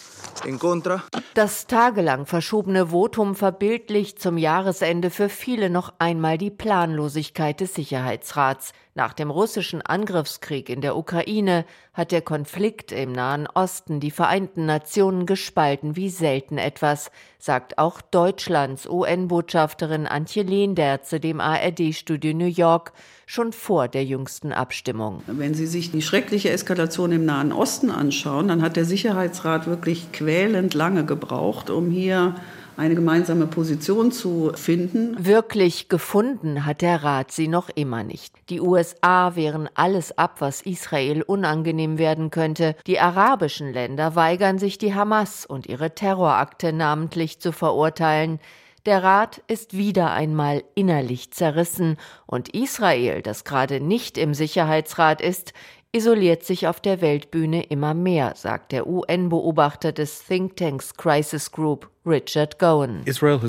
Das 1.33 1.67
tagelang 1.67 2.27
verschobene 2.27 2.89
Votum 2.89 3.35
verbildlicht 3.35 4.21
zum 4.21 4.37
Jahresende 4.37 5.09
für 5.09 5.31
viele 5.31 5.71
noch 5.71 5.95
einmal 5.99 6.37
die 6.37 6.51
Planlosigkeit 6.51 7.61
des 7.61 7.75
Sicherheitsrats. 7.75 8.73
Nach 8.99 9.13
dem 9.13 9.31
russischen 9.31 9.81
Angriffskrieg 9.81 10.69
in 10.69 10.81
der 10.81 10.97
Ukraine 10.97 11.65
hat 11.95 12.11
der 12.11 12.21
Konflikt 12.21 12.91
im 12.91 13.13
Nahen 13.13 13.47
Osten 13.47 14.01
die 14.01 14.11
Vereinten 14.11 14.67
Nationen 14.67 15.25
gespalten 15.25 15.95
wie 15.95 16.11
selten 16.11 16.59
etwas, 16.59 17.13
sagt 17.39 17.79
auch 17.79 18.01
Deutschlands 18.01 18.89
UN-Botschafterin 18.89 20.09
Antje 20.09 20.43
Lehnderze 20.43 21.21
dem 21.21 21.39
ARD-Studio 21.39 22.35
New 22.35 22.47
York 22.47 22.93
schon 23.25 23.53
vor 23.53 23.87
der 23.87 24.05
jüngsten 24.05 24.51
Abstimmung. 24.51 25.23
Wenn 25.29 25.55
Sie 25.55 25.69
sich 25.69 25.93
die 25.93 26.03
schreckliche 26.03 26.51
Eskalation 26.51 27.13
im 27.13 27.25
Nahen 27.25 27.53
Osten 27.53 27.93
anschauen, 27.93 28.49
dann 28.49 28.63
hat 28.63 28.75
der 28.75 28.85
Sicherheitsrat 28.85 29.69
wirklich 29.69 30.11
quälend 30.11 30.75
lange 30.75 31.05
gebraucht, 31.05 31.71
um 31.71 31.89
hier 31.89 32.35
eine 32.79 32.95
gemeinsame 32.95 33.49
Position 33.49 34.13
zu 34.13 34.53
finden. 34.55 35.17
Wirklich 35.19 35.89
gefunden 35.89 36.65
hat 36.65 36.81
der 36.81 37.03
Rat 37.03 37.33
sie 37.33 37.49
noch 37.49 37.71
immer 37.75 38.05
nicht. 38.05 38.35
Die 38.51 38.61
USA 38.61 39.35
wehren 39.35 39.69
alles 39.75 40.17
ab, 40.17 40.37
was 40.39 40.63
Israel 40.63 41.23
unangenehm 41.23 41.99
werden 41.99 42.31
könnte. 42.31 42.77
Die 42.87 43.01
arabischen 43.01 43.73
Länder 43.73 44.15
weigern 44.15 44.59
sich, 44.59 44.79
die 44.79 44.95
Hamas 44.95 45.45
und 45.45 45.67
ihre 45.67 45.95
Terrorakte 45.95 46.73
namentlich 46.73 47.41
zu 47.41 47.51
verurteilen. 47.51 48.39
Der 48.87 49.03
Rat 49.03 49.43
ist 49.49 49.77
wieder 49.77 50.13
einmal 50.13 50.63
innerlich 50.77 51.33
zerrissen 51.33 51.97
und 52.27 52.55
Israel, 52.55 53.23
das 53.23 53.43
gerade 53.43 53.81
nicht 53.81 54.17
im 54.17 54.35
Sicherheitsrat 54.35 55.21
ist, 55.21 55.53
isoliert 55.93 56.45
sich 56.45 56.69
auf 56.69 56.81
der 56.81 57.01
Weltbühne 57.01 57.65
immer 57.65 57.95
mehr, 57.95 58.35
sagt 58.37 58.73
der 58.73 58.87
UN-Beobachter 58.87 59.93
des 59.93 60.25
Thinktanks 60.25 60.95
Crisis 60.95 61.51
Group 61.51 61.91
Richard 62.09 62.59
Gowan. 62.59 63.03
Israel 63.05 63.41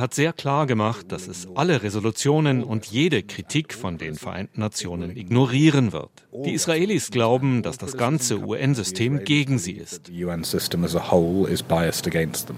hat 0.00 0.14
sehr 0.14 0.32
klar 0.32 0.66
gemacht, 0.66 1.12
dass 1.12 1.28
es 1.28 1.48
alle 1.54 1.82
Resolutionen 1.82 2.64
und 2.64 2.86
jede 2.86 3.22
Kritik 3.22 3.74
von 3.74 3.98
den 3.98 4.16
Vereinten 4.16 4.60
Nationen 4.60 5.16
ignorieren 5.16 5.92
wird. 5.92 6.10
Die 6.44 6.52
Israelis 6.52 7.10
glauben, 7.10 7.62
dass 7.62 7.78
das 7.78 7.96
ganze 7.96 8.38
UN-System 8.38 9.24
gegen 9.24 9.58
sie 9.58 9.72
ist. 9.72 10.10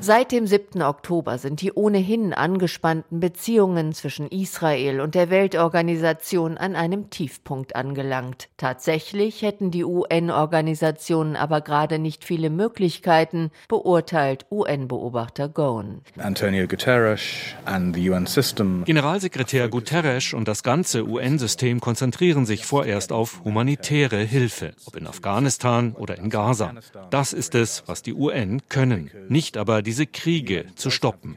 Seit 0.00 0.32
dem 0.32 0.46
7. 0.46 0.82
Oktober 0.82 1.38
sind 1.38 1.60
die 1.62 1.72
ohnehin 1.72 2.34
angespannten 2.34 3.20
Beziehungen 3.20 3.92
zwischen 3.92 4.28
Israel 4.28 5.00
und 5.00 5.14
der 5.14 5.30
Weltorganisation 5.30 6.58
an 6.58 6.76
einem 6.76 7.10
Tiefpunkt 7.10 7.76
angelangt. 7.76 8.48
Tatsächlich 8.56 9.42
hätten 9.42 9.70
die 9.70 9.84
UN-Organisationen 9.84 11.36
aber 11.36 11.60
gerade 11.60 11.98
nicht 11.98 12.24
viele 12.24 12.50
Möglichkeiten, 12.50 13.50
beurteilt 13.90 14.46
UN-Beobachter 14.52 15.48
Gowan. 15.48 16.02
Antonio 16.16 16.68
Guterres 16.68 17.22
and 17.64 17.96
the 17.96 18.08
UN 18.08 18.24
system. 18.24 18.84
Generalsekretär 18.84 19.68
Guterres 19.68 20.32
und 20.32 20.46
das 20.46 20.62
ganze 20.62 21.04
UN-System 21.08 21.80
konzentrieren 21.80 22.46
sich 22.46 22.64
vorerst 22.64 23.10
auf 23.10 23.42
humanitäre 23.42 24.18
Hilfe, 24.18 24.74
ob 24.86 24.94
in 24.94 25.08
Afghanistan 25.08 25.96
oder 25.98 26.16
in 26.18 26.30
Gaza. 26.30 26.72
Das 27.10 27.32
ist 27.32 27.56
es, 27.56 27.82
was 27.86 28.02
die 28.02 28.14
UN 28.14 28.62
können, 28.68 29.10
nicht 29.28 29.56
aber 29.56 29.82
diese 29.82 30.06
Kriege 30.06 30.66
zu 30.76 30.90
stoppen. 30.90 31.36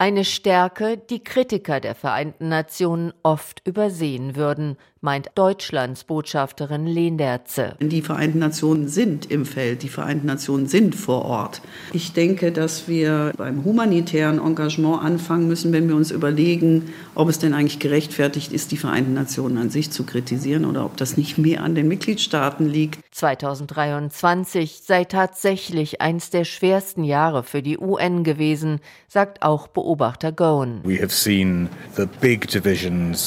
Eine 0.00 0.24
Stärke, 0.24 0.98
die 0.98 1.22
Kritiker 1.22 1.78
der 1.78 1.94
Vereinten 1.94 2.48
Nationen 2.48 3.12
oft 3.22 3.62
übersehen 3.64 4.34
würden 4.34 4.76
meint 5.00 5.30
Deutschlands 5.34 6.04
Botschafterin 6.04 6.86
Lehnderze. 6.86 7.76
Die 7.80 8.02
Vereinten 8.02 8.38
Nationen 8.38 8.88
sind 8.88 9.30
im 9.30 9.44
Feld, 9.44 9.82
die 9.82 9.88
Vereinten 9.88 10.26
Nationen 10.26 10.66
sind 10.66 10.94
vor 10.94 11.24
Ort. 11.24 11.60
Ich 11.92 12.12
denke, 12.12 12.52
dass 12.52 12.88
wir 12.88 13.32
beim 13.36 13.64
humanitären 13.64 14.38
Engagement 14.38 15.02
anfangen 15.02 15.48
müssen, 15.48 15.72
wenn 15.72 15.88
wir 15.88 15.96
uns 15.96 16.10
überlegen, 16.10 16.92
ob 17.14 17.28
es 17.28 17.38
denn 17.38 17.54
eigentlich 17.54 17.78
gerechtfertigt 17.78 18.52
ist, 18.52 18.72
die 18.72 18.76
Vereinten 18.76 19.14
Nationen 19.14 19.58
an 19.58 19.70
sich 19.70 19.90
zu 19.90 20.04
kritisieren 20.04 20.64
oder 20.64 20.84
ob 20.84 20.96
das 20.96 21.16
nicht 21.16 21.38
mehr 21.38 21.62
an 21.62 21.74
den 21.74 21.88
Mitgliedstaaten 21.88 22.66
liegt. 22.68 22.98
2023 23.10 24.80
sei 24.84 25.04
tatsächlich 25.04 26.00
eins 26.00 26.30
der 26.30 26.44
schwersten 26.44 27.04
Jahre 27.04 27.42
für 27.42 27.62
die 27.62 27.78
UN 27.78 28.24
gewesen, 28.24 28.80
sagt 29.08 29.42
auch 29.42 29.68
Beobachter 29.68 30.32
Gowan. 30.32 30.82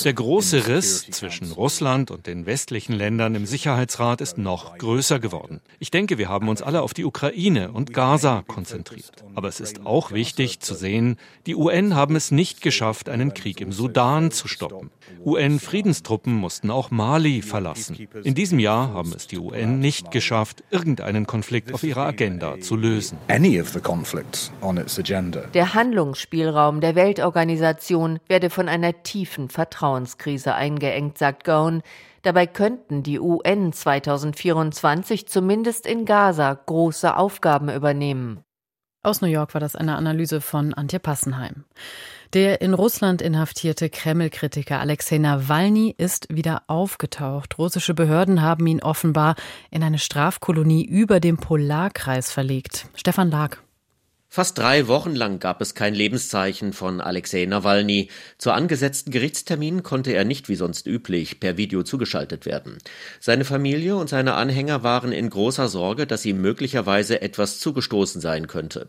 Der 0.03 0.13
große 0.13 0.67
Riss 0.67 1.07
zwischen 1.11 1.51
Russland 1.61 2.09
und 2.09 2.25
den 2.25 2.47
westlichen 2.47 2.93
Ländern 2.93 3.35
im 3.35 3.45
Sicherheitsrat 3.45 4.19
ist 4.19 4.39
noch 4.39 4.79
größer 4.79 5.19
geworden. 5.19 5.61
Ich 5.77 5.91
denke, 5.91 6.17
wir 6.17 6.27
haben 6.27 6.49
uns 6.49 6.63
alle 6.63 6.81
auf 6.81 6.95
die 6.95 7.05
Ukraine 7.05 7.71
und 7.71 7.93
Gaza 7.93 8.43
konzentriert. 8.47 9.23
Aber 9.35 9.47
es 9.47 9.59
ist 9.59 9.85
auch 9.85 10.11
wichtig 10.11 10.59
zu 10.61 10.73
sehen, 10.73 11.17
die 11.45 11.55
UN 11.55 11.95
haben 11.95 12.15
es 12.15 12.31
nicht 12.31 12.61
geschafft, 12.61 13.09
einen 13.09 13.35
Krieg 13.35 13.61
im 13.61 13.71
Sudan 13.71 14.31
zu 14.31 14.47
stoppen. 14.47 14.89
UN-Friedenstruppen 15.23 16.33
mussten 16.33 16.71
auch 16.71 16.89
Mali 16.89 17.43
verlassen. 17.43 18.07
In 18.23 18.33
diesem 18.33 18.57
Jahr 18.57 18.91
haben 18.91 19.13
es 19.15 19.27
die 19.27 19.37
UN 19.37 19.77
nicht 19.77 20.09
geschafft, 20.09 20.63
irgendeinen 20.71 21.27
Konflikt 21.27 21.75
auf 21.75 21.83
ihrer 21.83 22.07
Agenda 22.07 22.59
zu 22.59 22.75
lösen. 22.75 23.19
Der 25.53 25.73
Handlungsspielraum 25.75 26.81
der 26.81 26.95
Weltorganisation 26.95 28.19
werde 28.27 28.49
von 28.49 28.67
einer 28.67 29.03
tiefen 29.03 29.49
Vertrauenskrise 29.49 30.55
eingeengt, 30.55 31.19
sagt 31.19 31.43
Gone. 31.51 31.81
Dabei 32.21 32.47
könnten 32.47 33.03
die 33.03 33.19
UN 33.19 33.73
2024 33.73 35.27
zumindest 35.27 35.85
in 35.85 36.05
Gaza 36.05 36.53
große 36.53 37.17
Aufgaben 37.17 37.69
übernehmen. 37.69 38.39
Aus 39.03 39.21
New 39.21 39.27
York 39.27 39.53
war 39.55 39.59
das 39.61 39.75
eine 39.75 39.95
Analyse 39.95 40.39
von 40.41 40.73
Antje 40.73 40.99
Passenheim. 40.99 41.65
Der 42.33 42.61
in 42.61 42.73
Russland 42.73 43.21
inhaftierte 43.21 43.89
Kreml-Kritiker 43.89 44.79
Alexei 44.79 45.17
Nawalny 45.17 45.93
ist 45.97 46.27
wieder 46.29 46.61
aufgetaucht. 46.67 47.57
Russische 47.57 47.93
Behörden 47.93 48.41
haben 48.41 48.65
ihn 48.67 48.81
offenbar 48.81 49.35
in 49.71 49.83
eine 49.83 49.97
Strafkolonie 49.97 50.85
über 50.85 51.19
dem 51.19 51.37
Polarkreis 51.37 52.31
verlegt. 52.31 52.87
Stefan 52.95 53.31
Lag. 53.31 53.57
Fast 54.33 54.57
drei 54.57 54.87
Wochen 54.87 55.13
lang 55.13 55.39
gab 55.39 55.59
es 55.59 55.75
kein 55.75 55.93
Lebenszeichen 55.93 56.71
von 56.71 57.01
Alexei 57.01 57.43
Nawalny. 57.43 58.07
Zu 58.37 58.51
angesetzten 58.51 59.11
Gerichtsterminen 59.11 59.83
konnte 59.83 60.13
er 60.13 60.23
nicht 60.23 60.47
wie 60.47 60.55
sonst 60.55 60.87
üblich 60.87 61.41
per 61.41 61.57
Video 61.57 61.83
zugeschaltet 61.83 62.45
werden. 62.45 62.77
Seine 63.19 63.43
Familie 63.43 63.97
und 63.97 64.07
seine 64.07 64.35
Anhänger 64.35 64.83
waren 64.83 65.11
in 65.11 65.29
großer 65.29 65.67
Sorge, 65.67 66.07
dass 66.07 66.23
ihm 66.23 66.39
möglicherweise 66.39 67.21
etwas 67.21 67.59
zugestoßen 67.59 68.21
sein 68.21 68.47
könnte. 68.47 68.87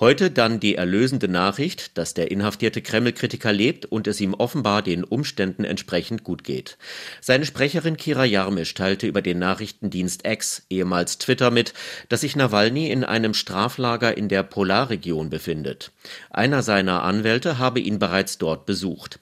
Heute 0.00 0.32
dann 0.32 0.58
die 0.58 0.74
erlösende 0.74 1.28
Nachricht, 1.28 1.96
dass 1.96 2.14
der 2.14 2.32
inhaftierte 2.32 2.82
Kreml-Kritiker 2.82 3.52
lebt 3.52 3.86
und 3.86 4.08
es 4.08 4.20
ihm 4.20 4.34
offenbar 4.34 4.82
den 4.82 5.04
Umständen 5.04 5.62
entsprechend 5.62 6.24
gut 6.24 6.42
geht. 6.42 6.78
Seine 7.20 7.46
Sprecherin 7.46 7.96
Kira 7.96 8.24
Jarmisch 8.24 8.74
teilte 8.74 9.06
über 9.06 9.22
den 9.22 9.38
Nachrichtendienst 9.38 10.26
X, 10.26 10.66
ehemals 10.68 11.18
Twitter, 11.18 11.52
mit, 11.52 11.74
dass 12.08 12.22
sich 12.22 12.34
Nawalny 12.34 12.90
in 12.90 13.04
einem 13.04 13.34
Straflager 13.34 14.18
in 14.18 14.28
der 14.28 14.42
Polarregion 14.42 15.30
befindet. 15.30 15.92
Einer 16.28 16.64
seiner 16.64 17.04
Anwälte 17.04 17.58
habe 17.58 17.78
ihn 17.78 18.00
bereits 18.00 18.36
dort 18.36 18.66
besucht. 18.66 19.20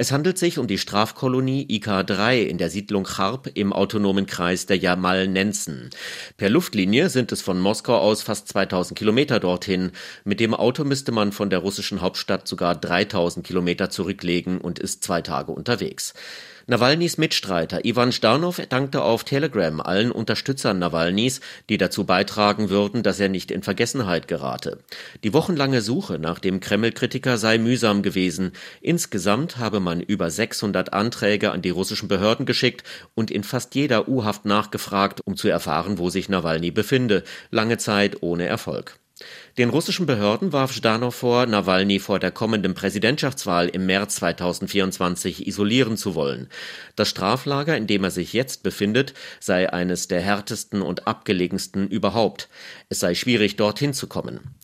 Es 0.00 0.12
handelt 0.12 0.38
sich 0.38 0.58
um 0.58 0.68
die 0.68 0.78
Strafkolonie 0.78 1.66
IK-3 1.68 2.42
in 2.42 2.56
der 2.56 2.70
Siedlung 2.70 3.02
Charb 3.02 3.50
im 3.54 3.72
autonomen 3.72 4.26
Kreis 4.26 4.64
der 4.64 4.76
Jamal-Nenzen. 4.76 5.90
Per 6.36 6.48
Luftlinie 6.50 7.08
sind 7.08 7.32
es 7.32 7.42
von 7.42 7.58
Moskau 7.58 7.98
aus 7.98 8.22
fast 8.22 8.46
2000 8.46 8.96
Kilometer 8.96 9.40
dorthin. 9.40 9.90
Mit 10.22 10.38
dem 10.38 10.54
Auto 10.54 10.84
müsste 10.84 11.10
man 11.10 11.32
von 11.32 11.50
der 11.50 11.58
russischen 11.58 12.00
Hauptstadt 12.00 12.46
sogar 12.46 12.76
3000 12.76 13.44
Kilometer 13.44 13.90
zurücklegen 13.90 14.60
und 14.60 14.78
ist 14.78 15.02
zwei 15.02 15.20
Tage 15.20 15.50
unterwegs. 15.50 16.14
Nawalnys 16.70 17.16
Mitstreiter 17.16 17.86
Ivan 17.86 18.12
Starnow 18.12 18.60
dankte 18.68 19.00
auf 19.00 19.24
Telegram 19.24 19.80
allen 19.80 20.12
Unterstützern 20.12 20.78
Nawalnys, 20.78 21.40
die 21.70 21.78
dazu 21.78 22.04
beitragen 22.04 22.68
würden, 22.68 23.02
dass 23.02 23.18
er 23.18 23.30
nicht 23.30 23.50
in 23.50 23.62
Vergessenheit 23.62 24.28
gerate. 24.28 24.80
Die 25.24 25.32
wochenlange 25.32 25.80
Suche 25.80 26.18
nach 26.18 26.38
dem 26.38 26.60
Kreml-Kritiker 26.60 27.38
sei 27.38 27.56
mühsam 27.56 28.02
gewesen. 28.02 28.52
Insgesamt 28.82 29.56
habe 29.56 29.80
man 29.80 30.02
über 30.02 30.30
600 30.30 30.92
Anträge 30.92 31.52
an 31.52 31.62
die 31.62 31.70
russischen 31.70 32.06
Behörden 32.06 32.44
geschickt 32.44 32.84
und 33.14 33.30
in 33.30 33.44
fast 33.44 33.74
jeder 33.74 34.06
U-Haft 34.06 34.44
nachgefragt, 34.44 35.22
um 35.24 35.38
zu 35.38 35.48
erfahren, 35.48 35.96
wo 35.96 36.10
sich 36.10 36.28
Nawalny 36.28 36.70
befinde. 36.70 37.24
Lange 37.50 37.78
Zeit 37.78 38.22
ohne 38.22 38.44
Erfolg. 38.44 38.98
Den 39.56 39.70
russischen 39.70 40.06
Behörden 40.06 40.52
warf 40.52 40.72
Ždanov 40.72 41.14
vor, 41.14 41.46
Nawalny 41.46 41.98
vor 41.98 42.18
der 42.18 42.30
kommenden 42.30 42.74
Präsidentschaftswahl 42.74 43.68
im 43.68 43.86
März 43.86 44.16
2024 44.16 45.46
isolieren 45.46 45.96
zu 45.96 46.14
wollen. 46.14 46.48
Das 46.94 47.08
Straflager, 47.08 47.76
in 47.76 47.86
dem 47.86 48.04
er 48.04 48.10
sich 48.10 48.32
jetzt 48.32 48.62
befindet, 48.62 49.14
sei 49.40 49.72
eines 49.72 50.08
der 50.08 50.20
härtesten 50.20 50.82
und 50.82 51.06
abgelegensten 51.06 51.88
überhaupt. 51.88 52.48
Es 52.88 53.00
sei 53.00 53.14
schwierig, 53.14 53.56
dorthin 53.56 53.94
zu 53.94 54.06
kommen. 54.06 54.54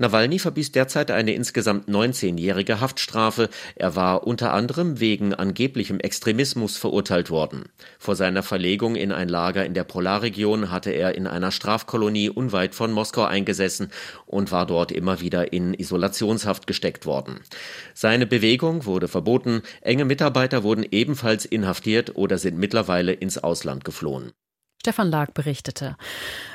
Nawalny 0.00 0.38
verbieß 0.38 0.70
derzeit 0.70 1.10
eine 1.10 1.32
insgesamt 1.32 1.88
19-jährige 1.88 2.80
Haftstrafe. 2.80 3.48
Er 3.74 3.96
war 3.96 4.28
unter 4.28 4.54
anderem 4.54 5.00
wegen 5.00 5.34
angeblichem 5.34 5.98
Extremismus 5.98 6.76
verurteilt 6.76 7.30
worden. 7.30 7.64
Vor 7.98 8.14
seiner 8.14 8.44
Verlegung 8.44 8.94
in 8.94 9.10
ein 9.10 9.28
Lager 9.28 9.66
in 9.66 9.74
der 9.74 9.82
Polarregion 9.82 10.70
hatte 10.70 10.92
er 10.92 11.16
in 11.16 11.26
einer 11.26 11.50
Strafkolonie 11.50 12.30
unweit 12.30 12.76
von 12.76 12.92
Moskau 12.92 13.24
eingesessen 13.24 13.90
und 14.24 14.52
war 14.52 14.66
dort 14.66 14.92
immer 14.92 15.20
wieder 15.20 15.52
in 15.52 15.74
Isolationshaft 15.74 16.68
gesteckt 16.68 17.04
worden. 17.04 17.40
Seine 17.92 18.26
Bewegung 18.26 18.86
wurde 18.86 19.08
verboten, 19.08 19.62
enge 19.80 20.04
Mitarbeiter 20.04 20.62
wurden 20.62 20.86
ebenfalls 20.88 21.44
inhaftiert 21.44 22.14
oder 22.14 22.38
sind 22.38 22.56
mittlerweile 22.56 23.12
ins 23.12 23.38
Ausland 23.38 23.84
geflohen. 23.84 24.32
Stefan 24.80 25.10
Lag 25.10 25.32
berichtete. 25.32 25.96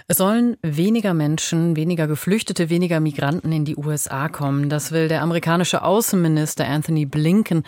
Es 0.07 0.17
sollen 0.17 0.55
weniger 0.61 1.13
Menschen, 1.13 1.75
weniger 1.75 2.07
Geflüchtete, 2.07 2.69
weniger 2.69 3.01
Migranten 3.01 3.51
in 3.51 3.65
die 3.65 3.75
USA 3.75 4.29
kommen. 4.29 4.69
Das 4.69 4.93
will 4.93 5.09
der 5.09 5.21
amerikanische 5.21 5.83
Außenminister 5.83 6.65
Anthony 6.65 7.05
Blinken 7.05 7.63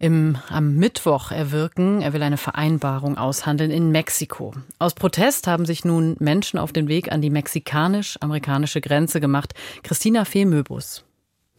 im, 0.00 0.38
am 0.48 0.74
Mittwoch 0.74 1.30
erwirken. 1.30 2.02
Er 2.02 2.12
will 2.12 2.22
eine 2.24 2.36
Vereinbarung 2.36 3.16
aushandeln 3.16 3.70
in 3.70 3.92
Mexiko. 3.92 4.52
Aus 4.80 4.94
Protest 4.94 5.46
haben 5.46 5.66
sich 5.66 5.84
nun 5.84 6.16
Menschen 6.18 6.58
auf 6.58 6.72
den 6.72 6.88
Weg 6.88 7.12
an 7.12 7.22
die 7.22 7.30
mexikanisch-amerikanische 7.30 8.80
Grenze 8.80 9.20
gemacht. 9.20 9.54
Christina 9.84 10.24
Fehmöbus. 10.24 11.04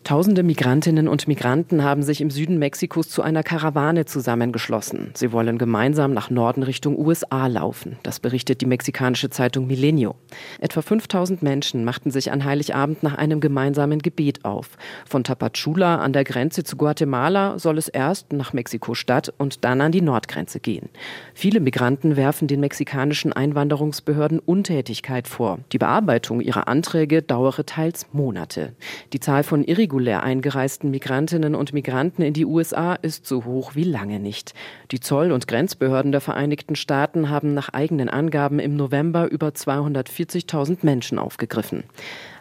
Tausende 0.03 0.43
Migrantinnen 0.43 1.07
und 1.07 1.29
Migranten 1.29 1.81
haben 1.81 2.03
sich 2.03 2.19
im 2.19 2.29
Süden 2.29 2.59
Mexikos 2.59 3.07
zu 3.07 3.21
einer 3.21 3.41
Karawane 3.41 4.03
zusammengeschlossen. 4.03 5.11
Sie 5.13 5.31
wollen 5.31 5.57
gemeinsam 5.57 6.13
nach 6.13 6.29
Norden 6.29 6.63
Richtung 6.63 6.99
USA 6.99 7.47
laufen. 7.47 7.95
Das 8.03 8.19
berichtet 8.19 8.59
die 8.59 8.65
mexikanische 8.65 9.29
Zeitung 9.29 9.65
Milenio. 9.65 10.15
Etwa 10.59 10.81
5000 10.81 11.41
Menschen 11.41 11.85
machten 11.85 12.11
sich 12.11 12.33
an 12.33 12.43
Heiligabend 12.43 13.01
nach 13.01 13.17
einem 13.17 13.39
gemeinsamen 13.39 13.99
Gebet 13.99 14.43
auf. 14.43 14.71
Von 15.07 15.23
Tapachula 15.23 15.99
an 15.99 16.11
der 16.11 16.25
Grenze 16.25 16.65
zu 16.65 16.75
Guatemala 16.75 17.57
soll 17.57 17.77
es 17.77 17.87
erst 17.87 18.33
nach 18.33 18.51
Mexiko-Stadt 18.51 19.33
und 19.37 19.63
dann 19.63 19.79
an 19.79 19.93
die 19.93 20.01
Nordgrenze 20.01 20.59
gehen. 20.59 20.89
Viele 21.33 21.61
Migranten 21.61 22.17
werfen 22.17 22.49
den 22.49 22.59
mexikanischen 22.59 23.31
Einwanderungsbehörden 23.31 24.39
Untätigkeit 24.39 25.29
vor. 25.29 25.59
Die 25.71 25.77
Bearbeitung 25.77 26.41
ihrer 26.41 26.67
Anträge 26.67 27.21
dauere 27.21 27.65
teils 27.65 28.07
Monate. 28.11 28.73
Die 29.13 29.21
Zahl 29.21 29.43
von 29.43 29.63
irregularen 29.63 29.92
irregulär 29.93 30.23
eingereisten 30.23 30.89
Migrantinnen 30.89 31.53
und 31.53 31.71
Migranten 31.71 32.23
in 32.23 32.33
die 32.33 32.47
USA 32.47 32.95
ist 32.95 33.27
so 33.27 33.45
hoch 33.45 33.75
wie 33.75 33.83
lange 33.83 34.19
nicht. 34.19 34.55
Die 34.89 34.99
Zoll- 34.99 35.31
und 35.31 35.47
Grenzbehörden 35.47 36.11
der 36.11 36.19
Vereinigten 36.19 36.75
Staaten 36.75 37.29
haben 37.29 37.53
nach 37.53 37.69
eigenen 37.69 38.09
Angaben 38.09 38.57
im 38.57 38.75
November 38.75 39.29
über 39.29 39.49
240.000 39.49 40.79
Menschen 40.81 41.19
aufgegriffen. 41.19 41.83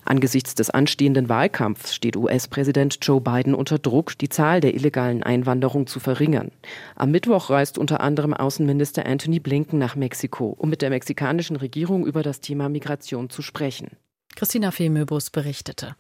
Angesichts 0.07 0.55
des 0.55 0.71
anstehenden 0.71 1.29
Wahlkampfs 1.29 1.95
steht 1.95 2.17
US-Präsident 2.17 2.99
Joe 3.03 3.21
Biden 3.21 3.55
unter 3.55 3.79
Druck, 3.79 4.17
die 4.17 4.31
Zahl 4.31 4.63
der 4.63 4.75
illegalen 4.75 5.23
Einwanderung 5.23 5.87
zu 5.87 6.01
verringern. 6.01 6.53
Am 6.97 7.11
Mittwoch 7.11 7.51
reist 7.51 7.77
unter 7.77 8.01
anderem 8.01 8.33
Außenminister 8.33 9.05
Anthony 9.05 9.41
Blinken 9.41 9.79
nach 9.79 9.95
Mexiko, 9.95 10.57
um 10.59 10.71
mit 10.71 10.81
der 10.81 10.89
mexikanischen 10.89 11.57
Regierung 11.57 12.07
über 12.07 12.23
das 12.23 12.41
Thema 12.41 12.71
Migration 12.71 13.29
zu 13.29 13.43
sprechen. 13.43 13.91
Christina 14.37 14.71
Femöbus 14.71 15.31
berichtete. 15.31 15.95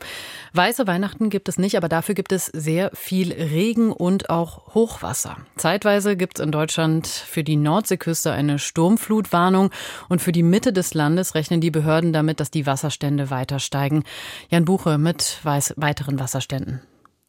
Weiße 0.53 0.87
Weihnachten 0.87 1.31
gibt 1.31 1.49
es 1.49 1.59
nicht, 1.59 1.77
aber 1.77 1.89
dafür 1.89 2.15
gibt 2.15 2.33
es 2.33 2.47
sehr 2.47 2.91
viel 2.95 3.33
Regen 3.33 3.93
und 3.93 4.31
auch 4.31 4.75
Hochwasser. 4.75 5.37
Zeitweise 5.57 6.17
gibt 6.17 6.39
es 6.39 6.45
in 6.45 6.53
Deutschland 6.53 7.07
für 7.07 7.45
die 7.45 7.57
Nordseeküste 7.57 8.33
eine 8.33 8.59
Sturmflutwarnung 8.59 9.71
und 10.09 10.23
für 10.23 10.33
die 10.33 10.43
Mitte 10.43 10.73
des 10.73 10.95
Landes 10.95 11.35
rechnen 11.35 11.61
die 11.61 11.71
Behörden 11.71 12.13
damit, 12.13 12.41
dass 12.41 12.51
die 12.51 12.67
Wasserstände 12.67 13.31
weiter 13.31 13.59
steigen. 13.59 14.05
Jan 14.49 14.65
Buche 14.65 14.99
mit 14.99 15.41
weiteren 15.45 16.19
Wasserständen. 16.19 16.81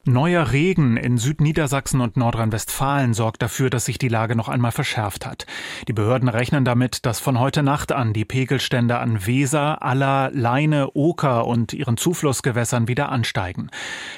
Neuer 0.05 0.51
Regen 0.51 0.97
in 0.97 1.17
Südniedersachsen 1.17 2.01
und 2.01 2.17
Nordrhein-Westfalen 2.17 3.13
sorgt 3.13 3.41
dafür, 3.41 3.69
dass 3.69 3.85
sich 3.85 3.97
die 3.97 4.09
Lage 4.09 4.35
noch 4.35 4.49
einmal 4.49 4.73
verschärft 4.73 5.25
hat. 5.25 5.45
Die 5.87 5.93
Behörden 5.93 6.27
rechnen 6.27 6.65
damit, 6.65 7.05
dass 7.05 7.21
von 7.21 7.39
heute 7.39 7.63
Nacht 7.63 7.93
an 7.93 8.11
die 8.11 8.25
Pegelstände 8.25 8.97
an 8.97 9.25
Weser, 9.25 9.81
Aller, 9.81 10.29
Leine, 10.33 10.93
Oker 10.93 11.47
und 11.47 11.71
ihren 11.71 11.95
Zuflussgewässern 11.95 12.89
wieder 12.89 13.13
ansteigen. 13.13 13.69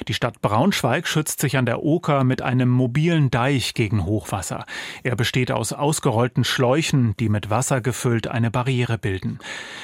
Die 0.08 0.16
Stadt 0.16 0.42
Braunschweig 0.42 1.08
schützt 1.08 1.40
sich 1.40 1.56
an 1.56 1.68
der 1.68 1.84
Oker 1.84 2.24
mit 2.24 2.42
einem 2.42 2.70
mobilen 2.70 3.30
Deich 3.30 3.76
gegen 3.76 4.08
Hochwasser. 4.08 4.66
Er 5.04 5.16
besteht 5.16 5.52
aus 5.52 5.72
ausgerollten 5.72 6.46
Schläuchen, 6.46 7.16
die 7.18 7.30
mit 7.30 7.52
Wasser 7.52 7.82
gefüllt 7.82 8.28
eine 8.28 8.50
Barriere 8.50 8.98
bilden. 8.98 9.38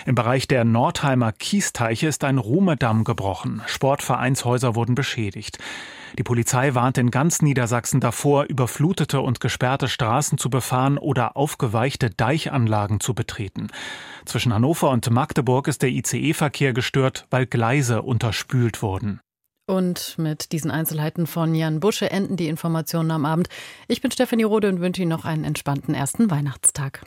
Im 0.08 0.16
Bereich 0.16 0.48
der 0.48 0.66
Nordheimer 0.66 1.32
Kiesteiche 1.32 2.08
ist 2.08 2.24
ein 2.24 2.40
Ruhmedamm 2.40 3.04
gebrochen. 3.04 3.62
Sportvereinshäuser 3.68 4.74
wurden 4.74 4.96
beschädigt. 4.96 5.60
Die 6.18 6.24
Polizei 6.24 6.76
warnt 6.76 6.98
in 6.98 7.12
ganz 7.12 7.42
Niedersachsen 7.42 8.00
davor, 8.00 8.46
überflutete 8.46 9.22
und 9.22 9.40
gesperrte 9.40 9.88
Straßen 9.88 10.38
zu 10.38 10.50
befahren 10.50 10.98
oder 10.98 11.38
aufgeweichte 11.38 12.10
Deichanlagen 12.10 13.00
zu 13.00 13.14
betreten. 13.14 13.68
Zwischen 14.26 14.54
Hannover 14.54 14.90
und 14.90 15.10
Magdeburg 15.10 15.68
ist 15.68 15.82
der 15.82 15.90
ICE-Verkehr 15.90 16.74
gestört, 16.74 17.26
weil 17.30 17.46
Gleise 17.46 18.02
unterspült 18.02 18.82
wurden. 18.82 19.22
Und 19.68 20.18
mit 20.18 20.52
diesen 20.52 20.70
Einzelheiten 20.70 21.28
von 21.28 21.56
Jan 21.56 21.80
Busche 21.80 22.12
enden 22.12 22.36
die 22.36 22.50
Informationen 22.50 23.12
am 23.12 23.26
Abend. 23.26 23.48
Ich 23.88 24.02
bin 24.02 24.12
Stefanie 24.12 24.44
Rode 24.44 24.68
und 24.68 24.82
wünsche 24.82 25.02
Ihnen 25.02 25.10
noch 25.10 25.24
einen 25.24 25.46
entspannten 25.46 25.94
ersten 25.96 26.30
Weihnachtstag. 26.30 27.06